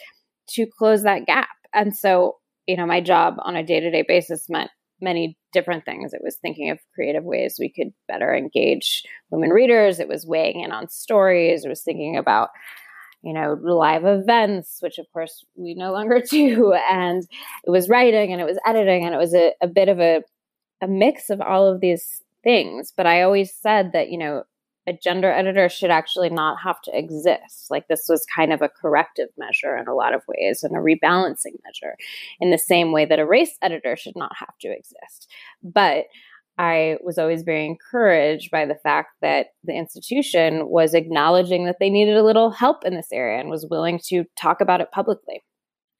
to 0.51 0.67
close 0.67 1.05
that 1.05 1.25
gap 1.25 1.49
and 1.75 1.97
so, 1.97 2.37
you 2.67 2.77
know, 2.77 2.87
my 2.87 3.01
job 3.01 3.35
on 3.41 3.57
a 3.57 3.63
day 3.63 3.81
to 3.81 3.91
day 3.91 4.05
basis 4.07 4.49
meant 4.49 4.71
many 5.01 5.37
different 5.53 5.85
things. 5.85 6.15
It 6.15 6.23
was 6.23 6.37
thinking 6.37 6.71
of 6.71 6.79
creative 6.95 7.25
ways 7.25 7.57
we 7.59 7.69
could 7.69 7.93
better 8.09 8.35
engage 8.35 9.03
women 9.31 9.51
readers. 9.51 9.99
It 9.99 10.09
was 10.09 10.27
weighing 10.27 10.61
in 10.61 10.73
on 10.73 10.89
stories. 10.89 11.65
It 11.65 11.69
was 11.69 11.83
thinking 11.83 12.17
about, 12.17 12.51
you 13.23 13.33
know, 13.35 13.59
live 13.61 14.05
events, 14.05 14.79
which 14.81 14.99
of 14.99 15.07
course 15.13 15.45
we 15.57 15.75
no 15.75 15.93
longer 15.93 16.23
do. 16.31 16.73
And 16.73 17.25
it 17.65 17.71
was 17.71 17.89
writing 17.89 18.33
and 18.33 18.41
it 18.41 18.47
was 18.47 18.59
editing 18.67 19.05
and 19.05 19.15
it 19.15 19.19
was 19.19 19.35
a, 19.35 19.53
a 19.61 19.67
bit 19.67 19.89
of 19.89 20.01
a, 20.01 20.23
a 20.81 20.87
mix 20.87 21.31
of 21.31 21.41
all 21.41 21.67
of 21.67 21.81
these 21.81 22.23
things. 22.43 22.93
But 22.97 23.07
I 23.07 23.23
always 23.23 23.53
said 23.55 23.93
that, 23.93 24.11
you 24.11 24.19
know, 24.19 24.45
a 24.87 24.93
gender 24.93 25.31
editor 25.31 25.69
should 25.69 25.91
actually 25.91 26.31
not 26.31 26.59
have 26.65 26.81
to 26.83 26.97
exist. 26.97 27.67
Like 27.71 27.89
this 27.89 28.07
was 28.09 28.27
kind 28.35 28.53
of 28.53 28.63
a 28.63 28.69
corrective 28.69 29.29
measure 29.39 29.77
in 29.77 29.87
a 29.87 29.95
lot 29.95 30.15
of 30.15 30.23
ways 30.27 30.63
and 30.63 30.77
a 30.77 30.81
rebalancing 30.81 31.59
measure 31.65 31.97
in 32.41 32.51
the 32.51 32.59
same 32.59 32.93
way 32.93 33.05
that 33.05 33.19
a 33.19 33.27
race 33.27 33.57
editor 33.63 33.97
should 33.97 34.17
not 34.17 34.33
have 34.39 34.57
to 34.61 34.69
exist. 34.69 35.31
But 35.63 36.07
I 36.59 36.99
was 37.03 37.19
always 37.19 37.43
very 37.43 37.65
encouraged 37.65 38.51
by 38.51 38.67
the 38.67 38.75
fact 38.75 39.11
that 39.23 39.49
the 39.65 39.73
institution 39.73 40.69
was 40.69 40.95
acknowledging 40.95 41.65
that 41.67 41.77
they 41.81 41.89
needed 41.89 42.17
a 42.17 42.25
little 42.25 42.51
help 42.51 42.85
in 42.85 42.95
this 42.95 43.09
area 43.13 43.41
and 43.41 43.49
was 43.49 43.67
willing 43.71 44.01
to 44.09 44.25
talk 44.37 44.61
about 44.61 44.81
it 44.81 44.91
publicly. 44.93 45.43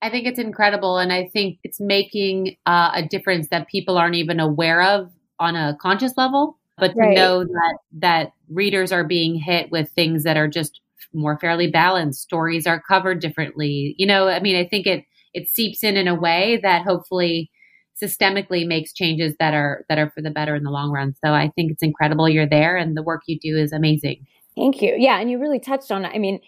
I 0.03 0.11
think 0.11 0.27
it's 0.27 0.39
incredible. 0.39 0.99
And 0.99 1.13
I 1.13 1.29
think 1.33 1.59
it's 1.63 1.81
making 1.81 2.57
uh, 2.67 2.91
a 2.95 3.07
difference 3.07 3.49
that 3.49 3.69
people 3.69 3.97
aren't 3.97 4.17
even 4.17 4.41
aware 4.41 4.83
of 4.83 5.11
on 5.39 5.57
a 5.57 5.77
conscious 5.81 6.15
level 6.17 6.59
but 6.83 6.93
right. 6.97 7.15
to 7.15 7.21
know 7.21 7.45
that 7.45 7.79
that 7.93 8.33
readers 8.49 8.93
are 8.93 9.05
being 9.05 9.35
hit 9.35 9.71
with 9.71 9.89
things 9.91 10.25
that 10.25 10.37
are 10.37 10.49
just 10.49 10.81
more 11.15 11.39
fairly 11.39 11.71
balanced 11.71 12.23
stories 12.23 12.67
are 12.67 12.83
covered 12.89 13.21
differently 13.21 13.95
you 13.99 14.07
know 14.07 14.29
i 14.29 14.41
mean 14.41 14.57
i 14.57 14.67
think 14.67 14.87
it 14.87 15.05
it 15.35 15.49
seeps 15.49 15.83
in 15.83 15.97
in 15.97 16.09
a 16.09 16.15
way 16.15 16.59
that 16.63 16.83
hopefully 16.83 17.51
systemically 18.03 18.67
makes 18.67 18.93
changes 18.93 19.35
that 19.39 19.55
are 19.55 19.85
that 19.89 19.99
are 19.99 20.11
for 20.11 20.23
the 20.23 20.31
better 20.31 20.55
in 20.55 20.65
the 20.65 20.71
long 20.71 20.91
run. 20.91 21.15
So 21.25 21.33
I 21.33 21.51
think 21.55 21.73
it's 21.73 21.83
incredible 21.83 22.29
you're 22.29 22.49
there 22.49 22.77
and 22.77 22.97
the 22.97 23.03
work 23.03 23.23
you 23.27 23.39
do 23.39 23.57
is 23.57 23.73
amazing. 23.73 24.27
Thank 24.57 24.83
you. 24.83 24.95
Yeah, 24.99 25.19
and 25.21 25.31
you 25.31 25.39
really 25.39 25.61
touched 25.61 25.91
on 25.91 26.05
it. 26.05 26.13
I 26.15 26.19
mean, 26.19 26.41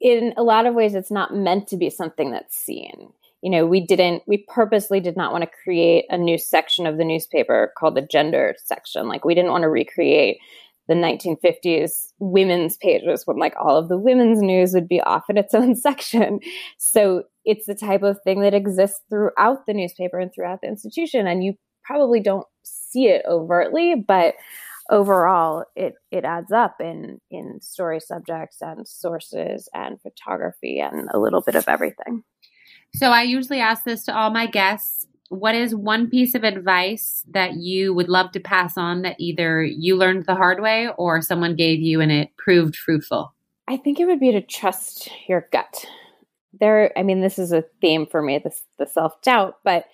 in 0.00 0.32
a 0.36 0.42
lot 0.42 0.66
of 0.66 0.74
ways 0.74 0.94
it's 0.94 1.10
not 1.10 1.34
meant 1.34 1.68
to 1.68 1.76
be 1.76 1.90
something 1.90 2.30
that's 2.30 2.56
seen. 2.56 3.12
You 3.42 3.50
know, 3.50 3.66
we 3.66 3.80
didn't 3.80 4.22
we 4.26 4.44
purposely 4.48 5.00
did 5.00 5.16
not 5.16 5.32
want 5.32 5.44
to 5.44 5.50
create 5.64 6.04
a 6.10 6.18
new 6.18 6.38
section 6.38 6.86
of 6.86 6.98
the 6.98 7.04
newspaper 7.04 7.72
called 7.78 7.94
the 7.94 8.02
gender 8.02 8.54
section. 8.64 9.08
Like 9.08 9.24
we 9.24 9.34
didn't 9.34 9.50
want 9.50 9.62
to 9.62 9.68
recreate 9.68 10.38
the 10.88 10.94
1950s 10.94 12.08
women's 12.18 12.76
pages 12.76 13.24
when 13.24 13.38
like 13.38 13.54
all 13.56 13.76
of 13.76 13.88
the 13.88 13.96
women's 13.96 14.42
news 14.42 14.74
would 14.74 14.88
be 14.88 15.00
off 15.02 15.30
in 15.30 15.38
its 15.38 15.54
own 15.54 15.76
section. 15.76 16.40
So 16.78 17.24
it's 17.44 17.66
the 17.66 17.74
type 17.74 18.02
of 18.02 18.18
thing 18.24 18.40
that 18.40 18.54
exists 18.54 19.00
throughout 19.08 19.66
the 19.66 19.74
newspaper 19.74 20.18
and 20.18 20.32
throughout 20.34 20.60
the 20.62 20.68
institution. 20.68 21.26
And 21.26 21.44
you 21.44 21.54
probably 21.84 22.20
don't 22.20 22.46
see 22.64 23.06
it 23.06 23.24
overtly, 23.28 23.94
but 24.06 24.34
overall 24.90 25.64
it 25.76 25.94
it 26.10 26.24
adds 26.24 26.50
up 26.50 26.76
in 26.80 27.20
in 27.30 27.60
story 27.60 28.00
subjects 28.00 28.56
and 28.60 28.86
sources 28.88 29.68
and 29.72 30.00
photography 30.02 30.80
and 30.80 31.08
a 31.14 31.18
little 31.18 31.40
bit 31.40 31.54
of 31.54 31.68
everything. 31.68 32.24
So 32.94 33.10
I 33.10 33.22
usually 33.22 33.60
ask 33.60 33.84
this 33.84 34.04
to 34.04 34.16
all 34.16 34.30
my 34.30 34.46
guests 34.46 35.06
what 35.30 35.54
is 35.54 35.76
one 35.76 36.10
piece 36.10 36.34
of 36.34 36.42
advice 36.42 37.24
that 37.30 37.54
you 37.54 37.94
would 37.94 38.08
love 38.08 38.32
to 38.32 38.40
pass 38.40 38.76
on 38.76 39.02
that 39.02 39.14
either 39.20 39.62
you 39.62 39.96
learned 39.96 40.26
the 40.26 40.34
hard 40.34 40.60
way 40.60 40.88
or 40.98 41.22
someone 41.22 41.54
gave 41.54 41.78
you 41.80 42.00
and 42.00 42.10
it 42.10 42.36
proved 42.36 42.74
fruitful? 42.74 43.32
I 43.68 43.76
think 43.76 44.00
it 44.00 44.06
would 44.06 44.18
be 44.18 44.32
to 44.32 44.40
trust 44.40 45.08
your 45.28 45.46
gut. 45.52 45.86
There, 46.58 46.92
I 46.98 47.04
mean, 47.04 47.20
this 47.20 47.38
is 47.38 47.52
a 47.52 47.64
theme 47.80 48.06
for 48.06 48.20
me, 48.20 48.38
this 48.38 48.62
the 48.76 48.86
self 48.86 49.22
doubt, 49.22 49.58
but 49.62 49.84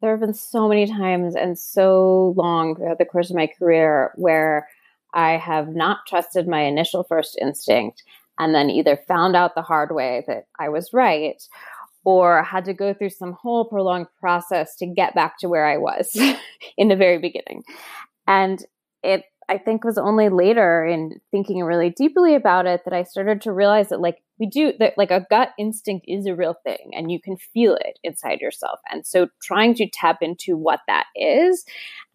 there 0.00 0.12
have 0.12 0.20
been 0.20 0.34
so 0.34 0.68
many 0.68 0.86
times 0.86 1.34
and 1.34 1.58
so 1.58 2.32
long 2.36 2.76
throughout 2.76 2.98
the 2.98 3.04
course 3.04 3.28
of 3.28 3.36
my 3.36 3.48
career 3.48 4.12
where 4.14 4.68
I 5.12 5.32
have 5.32 5.74
not 5.74 6.06
trusted 6.06 6.46
my 6.46 6.60
initial 6.60 7.02
first 7.02 7.36
instinct 7.40 8.04
and 8.38 8.54
then 8.54 8.70
either 8.70 8.96
found 9.08 9.34
out 9.34 9.54
the 9.54 9.62
hard 9.62 9.92
way 9.92 10.24
that 10.28 10.46
I 10.58 10.68
was 10.68 10.92
right 10.92 11.42
or 12.04 12.42
had 12.42 12.64
to 12.64 12.74
go 12.74 12.94
through 12.94 13.10
some 13.10 13.32
whole 13.32 13.64
prolonged 13.64 14.06
process 14.18 14.76
to 14.76 14.86
get 14.86 15.14
back 15.14 15.38
to 15.38 15.48
where 15.48 15.66
I 15.66 15.76
was 15.76 16.16
in 16.78 16.88
the 16.88 16.96
very 16.96 17.18
beginning. 17.18 17.62
And 18.26 18.64
it, 19.02 19.24
I 19.48 19.58
think, 19.58 19.82
was 19.82 19.98
only 19.98 20.28
later 20.28 20.86
in 20.86 21.20
thinking 21.32 21.62
really 21.64 21.90
deeply 21.90 22.36
about 22.36 22.66
it 22.66 22.82
that 22.84 22.94
I 22.94 23.02
started 23.02 23.40
to 23.42 23.52
realize 23.52 23.88
that, 23.88 24.00
like, 24.00 24.18
we 24.38 24.46
do 24.46 24.72
that, 24.78 24.94
like, 24.96 25.10
a 25.10 25.26
gut 25.28 25.50
instinct 25.58 26.06
is 26.08 26.24
a 26.26 26.36
real 26.36 26.54
thing 26.64 26.92
and 26.92 27.10
you 27.10 27.20
can 27.20 27.36
feel 27.36 27.74
it 27.74 27.98
inside 28.04 28.40
yourself. 28.40 28.78
And 28.90 29.04
so, 29.04 29.26
trying 29.42 29.74
to 29.74 29.90
tap 29.90 30.18
into 30.20 30.56
what 30.56 30.80
that 30.86 31.06
is 31.16 31.64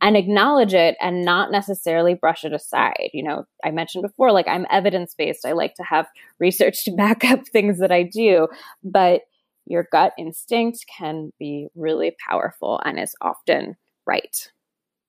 and 0.02 0.16
acknowledge 0.16 0.74
it 0.74 0.96
and 1.02 1.26
not 1.26 1.52
necessarily 1.52 2.14
brush 2.14 2.46
it 2.46 2.54
aside. 2.54 3.10
You 3.12 3.24
know, 3.24 3.46
I 3.64 3.72
mentioned 3.72 4.04
before, 4.04 4.32
like, 4.32 4.48
I'm 4.48 4.66
evidence 4.72 5.14
based, 5.16 5.46
I 5.46 5.52
like 5.52 5.76
to 5.76 5.84
have 5.84 6.08
research 6.40 6.86
to 6.86 6.92
back 6.96 7.26
up 7.26 7.46
things 7.50 7.80
that 7.80 7.92
I 7.92 8.04
do, 8.04 8.48
but 8.84 9.22
your 9.66 9.88
gut 9.92 10.14
instinct 10.18 10.86
can 10.98 11.32
be 11.40 11.68
really 11.76 12.16
powerful 12.28 12.80
and 12.86 13.00
is 13.00 13.16
often 13.22 13.76
right. 14.06 14.52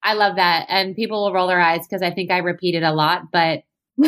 I 0.03 0.15
love 0.15 0.37
that. 0.37 0.67
And 0.69 0.95
people 0.95 1.25
will 1.25 1.33
roll 1.33 1.49
their 1.49 1.61
eyes 1.61 1.87
because 1.87 2.03
I 2.03 2.11
think 2.11 2.31
I 2.31 2.39
repeat 2.39 2.75
it 2.75 2.83
a 2.83 2.93
lot, 2.93 3.31
but 3.33 3.63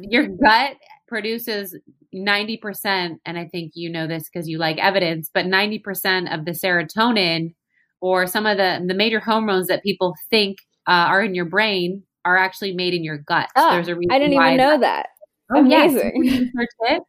your 0.00 0.28
gut 0.28 0.76
produces 1.06 1.76
90%, 2.14 3.18
and 3.24 3.38
I 3.38 3.46
think 3.46 3.72
you 3.74 3.90
know 3.90 4.06
this 4.06 4.28
because 4.30 4.48
you 4.48 4.58
like 4.58 4.78
evidence, 4.78 5.30
but 5.32 5.46
90% 5.46 6.32
of 6.32 6.44
the 6.44 6.52
serotonin 6.52 7.54
or 8.00 8.26
some 8.26 8.46
of 8.46 8.56
the, 8.56 8.82
the 8.86 8.94
major 8.94 9.20
hormones 9.20 9.66
that 9.66 9.82
people 9.82 10.14
think 10.30 10.58
uh, 10.86 11.06
are 11.08 11.22
in 11.22 11.34
your 11.34 11.44
brain 11.44 12.02
are 12.24 12.36
actually 12.36 12.72
made 12.72 12.94
in 12.94 13.04
your 13.04 13.18
gut. 13.18 13.48
Oh, 13.56 13.70
There's 13.70 13.88
a 13.88 13.94
reason 13.94 14.10
I 14.10 14.18
didn't 14.18 14.34
even 14.34 14.56
know 14.56 14.80
that. 14.80 15.08
Oh, 15.52 15.60
Amazing. 15.60 16.24
Yes. 16.24 17.00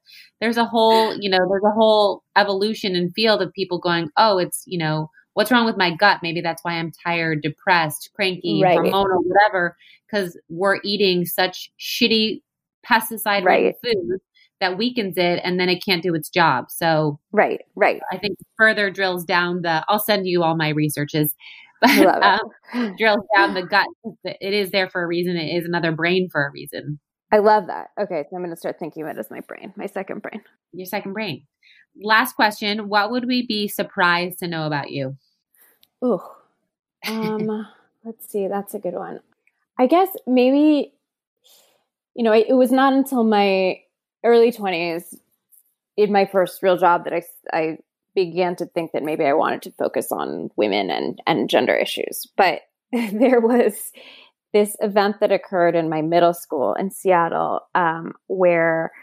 There's 0.42 0.58
a 0.58 0.66
whole, 0.66 1.16
you 1.18 1.30
know, 1.30 1.40
there's 1.50 1.64
a 1.66 1.72
whole 1.72 2.24
evolution 2.36 2.96
and 2.96 3.14
field 3.14 3.42
of 3.42 3.54
people 3.54 3.80
going, 3.80 4.10
oh, 4.18 4.38
it's, 4.38 4.64
you 4.66 4.78
know, 4.78 5.10
what's 5.34 5.52
wrong 5.52 5.66
with 5.66 5.78
my 5.78 5.94
gut? 5.96 6.20
Maybe 6.22 6.42
that's 6.42 6.64
why 6.64 6.74
I'm 6.74 6.92
tired, 6.92 7.42
depressed, 7.42 8.10
cranky, 8.16 8.62
right. 8.62 8.78
hormonal, 8.78 9.24
whatever, 9.24 9.78
because 10.06 10.38
we're 10.50 10.80
eating 10.84 11.26
such 11.26 11.72
shitty 11.80 12.42
pesticide 12.90 13.44
right. 13.44 13.76
food 13.84 14.20
that 14.60 14.78
weakens 14.78 15.18
it 15.18 15.42
and 15.44 15.60
then 15.60 15.70
it 15.70 15.84
can't 15.84 16.04
do 16.04 16.16
its 16.16 16.30
job. 16.30 16.66
So, 16.70 17.20
right, 17.32 17.62
right. 17.76 18.02
I 18.12 18.18
think 18.18 18.38
further 18.58 18.90
drills 18.90 19.26
down 19.26 19.62
the, 19.62 19.84
I'll 19.88 20.00
send 20.00 20.28
you 20.28 20.44
all 20.44 20.56
my 20.56 20.70
researches, 20.70 21.34
but 21.82 22.24
um, 22.24 22.96
drills 22.98 23.26
down 23.36 23.54
the 23.54 23.64
gut. 23.64 23.88
It 24.24 24.54
is 24.54 24.72
there 24.72 24.90
for 24.90 25.04
a 25.04 25.08
reason. 25.08 25.36
It 25.36 25.58
is 25.58 25.66
another 25.66 25.92
brain 25.92 26.30
for 26.32 26.46
a 26.46 26.52
reason. 26.52 27.00
I 27.32 27.40
love 27.40 27.68
that. 27.68 27.90
Okay, 28.00 28.24
so 28.30 28.36
I'm 28.36 28.42
going 28.44 28.52
to 28.52 28.60
start 28.60 28.80
thinking 28.80 29.04
of 29.04 29.10
it 29.10 29.18
as 29.18 29.32
my 29.32 29.42
brain, 29.42 29.74
my 29.76 29.88
second 29.88 30.22
brain. 30.22 30.42
Your 30.74 30.86
second 30.86 31.14
brain. 31.14 31.46
Last 32.02 32.36
question: 32.36 32.88
What 32.90 33.12
would 33.12 33.26
we 33.26 33.46
be 33.46 33.68
surprised 33.68 34.40
to 34.40 34.48
know 34.48 34.68
about 34.68 34.92
you? 34.92 35.18
Ooh, 36.04 36.22
um, 37.08 37.68
let's 38.04 38.30
see. 38.30 38.48
That's 38.48 38.74
a 38.74 38.80
good 38.80 38.94
one. 38.94 39.20
I 39.78 39.88
guess 39.88 40.10
maybe, 40.26 40.94
you 42.16 42.24
know, 42.24 42.34
it 42.34 42.54
was 42.54 42.72
not 42.72 42.94
until 42.94 43.24
my 43.24 43.82
early 44.24 44.52
20s, 44.52 45.18
in 45.98 46.12
my 46.12 46.26
first 46.26 46.64
real 46.64 46.78
job, 46.78 47.04
that 47.06 47.14
I 47.14 47.24
I 47.52 47.78
began 48.14 48.56
to 48.58 48.66
think 48.66 48.94
that 48.94 49.04
maybe 49.04 49.26
I 49.26 49.34
wanted 49.34 49.62
to 49.64 49.72
focus 49.72 50.12
on 50.12 50.50
women 50.56 50.90
and 50.90 51.22
and 51.28 51.50
gender 51.50 51.76
issues. 51.76 52.28
But 52.38 52.62
there 52.92 53.42
was 53.42 53.92
this 54.56 54.78
event 54.80 55.18
that 55.20 55.34
occurred 55.34 55.76
in 55.76 55.90
my 55.90 56.02
middle 56.02 56.34
school 56.34 56.76
in 56.76 56.90
Seattle 56.90 57.60
um, 57.76 58.14
where 58.28 58.94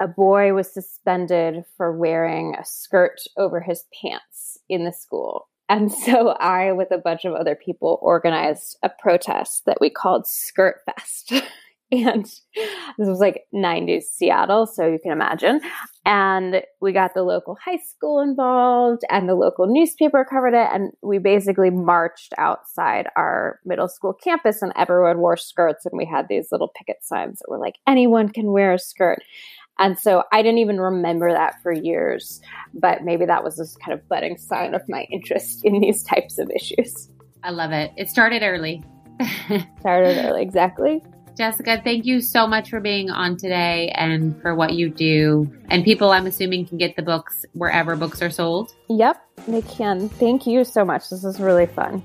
a 0.00 0.06
boy 0.06 0.54
was 0.54 0.72
suspended 0.72 1.64
for 1.76 1.98
wearing 1.98 2.54
a 2.54 2.64
skirt 2.64 3.20
over 3.36 3.60
his 3.60 3.86
pants 4.00 4.56
in 4.68 4.84
the 4.84 4.92
school. 4.92 5.48
And 5.68 5.90
so 6.04 6.28
I, 6.28 6.70
with 6.70 6.92
a 6.92 6.98
bunch 6.98 7.24
of 7.24 7.34
other 7.34 7.56
people, 7.56 7.98
organized 8.00 8.78
a 8.84 8.88
protest 8.88 9.64
that 9.66 9.78
we 9.80 9.90
called 9.90 10.28
Skirt 10.28 10.76
Fest. 10.86 11.32
And 11.92 12.24
this 12.24 13.08
was 13.08 13.20
like 13.20 13.44
90s 13.54 14.02
Seattle, 14.02 14.66
so 14.66 14.86
you 14.86 14.98
can 15.00 15.12
imagine. 15.12 15.60
And 16.04 16.62
we 16.80 16.92
got 16.92 17.14
the 17.14 17.22
local 17.22 17.56
high 17.64 17.78
school 17.78 18.20
involved, 18.20 19.02
and 19.08 19.28
the 19.28 19.34
local 19.34 19.66
newspaper 19.68 20.24
covered 20.28 20.54
it. 20.54 20.68
And 20.72 20.92
we 21.02 21.18
basically 21.18 21.70
marched 21.70 22.32
outside 22.38 23.06
our 23.16 23.60
middle 23.64 23.88
school 23.88 24.12
campus, 24.12 24.62
and 24.62 24.72
everyone 24.76 25.18
wore 25.18 25.36
skirts. 25.36 25.86
And 25.86 25.96
we 25.96 26.04
had 26.04 26.26
these 26.28 26.48
little 26.50 26.72
picket 26.76 26.98
signs 27.02 27.38
that 27.38 27.48
were 27.48 27.58
like, 27.58 27.76
anyone 27.86 28.30
can 28.30 28.50
wear 28.50 28.72
a 28.74 28.78
skirt. 28.78 29.22
And 29.78 29.98
so 29.98 30.24
I 30.32 30.42
didn't 30.42 30.58
even 30.58 30.80
remember 30.80 31.32
that 31.32 31.62
for 31.62 31.70
years, 31.70 32.40
but 32.72 33.04
maybe 33.04 33.26
that 33.26 33.44
was 33.44 33.56
this 33.56 33.76
kind 33.76 33.92
of 33.92 34.08
budding 34.08 34.38
sign 34.38 34.74
of 34.74 34.82
my 34.88 35.06
interest 35.12 35.64
in 35.64 35.80
these 35.80 36.02
types 36.02 36.38
of 36.38 36.50
issues. 36.50 37.10
I 37.42 37.50
love 37.50 37.72
it. 37.72 37.92
It 37.96 38.08
started 38.08 38.42
early. 38.42 38.82
started 39.80 40.18
early, 40.24 40.42
exactly. 40.42 41.02
Jessica, 41.36 41.82
thank 41.84 42.06
you 42.06 42.22
so 42.22 42.46
much 42.46 42.70
for 42.70 42.80
being 42.80 43.10
on 43.10 43.36
today 43.36 43.92
and 43.94 44.40
for 44.40 44.54
what 44.54 44.72
you 44.72 44.88
do. 44.88 45.52
And 45.68 45.84
people, 45.84 46.10
I'm 46.10 46.26
assuming, 46.26 46.66
can 46.66 46.78
get 46.78 46.96
the 46.96 47.02
books 47.02 47.44
wherever 47.52 47.94
books 47.94 48.22
are 48.22 48.30
sold. 48.30 48.74
Yep, 48.88 49.22
they 49.46 49.60
can. 49.60 50.08
Thank 50.08 50.46
you 50.46 50.64
so 50.64 50.82
much. 50.82 51.10
This 51.10 51.24
is 51.24 51.38
really 51.38 51.66
fun. 51.66 52.02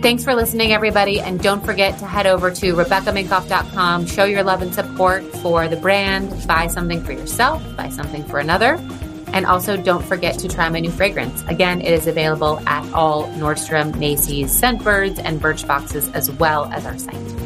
Thanks 0.00 0.24
for 0.24 0.34
listening, 0.34 0.72
everybody. 0.72 1.20
And 1.20 1.42
don't 1.42 1.62
forget 1.62 1.98
to 1.98 2.06
head 2.06 2.26
over 2.26 2.50
to 2.50 2.74
RebeccaMinkoff.com. 2.74 4.06
Show 4.06 4.24
your 4.24 4.44
love 4.44 4.62
and 4.62 4.72
support 4.72 5.24
for 5.38 5.68
the 5.68 5.76
brand. 5.76 6.46
Buy 6.46 6.68
something 6.68 7.02
for 7.02 7.12
yourself, 7.12 7.62
buy 7.76 7.90
something 7.90 8.24
for 8.24 8.38
another. 8.38 8.78
And 9.36 9.44
also, 9.44 9.76
don't 9.76 10.02
forget 10.02 10.38
to 10.38 10.48
try 10.48 10.66
my 10.70 10.80
new 10.80 10.90
fragrance. 10.90 11.42
Again, 11.46 11.82
it 11.82 11.92
is 11.92 12.06
available 12.06 12.58
at 12.66 12.90
all 12.94 13.28
Nordstrom, 13.32 13.94
Macy's, 13.98 14.58
Scentbirds, 14.58 15.20
and 15.22 15.38
Birchboxes, 15.38 16.10
as 16.14 16.30
well 16.30 16.72
as 16.72 16.86
our 16.86 16.96
site. 16.96 17.36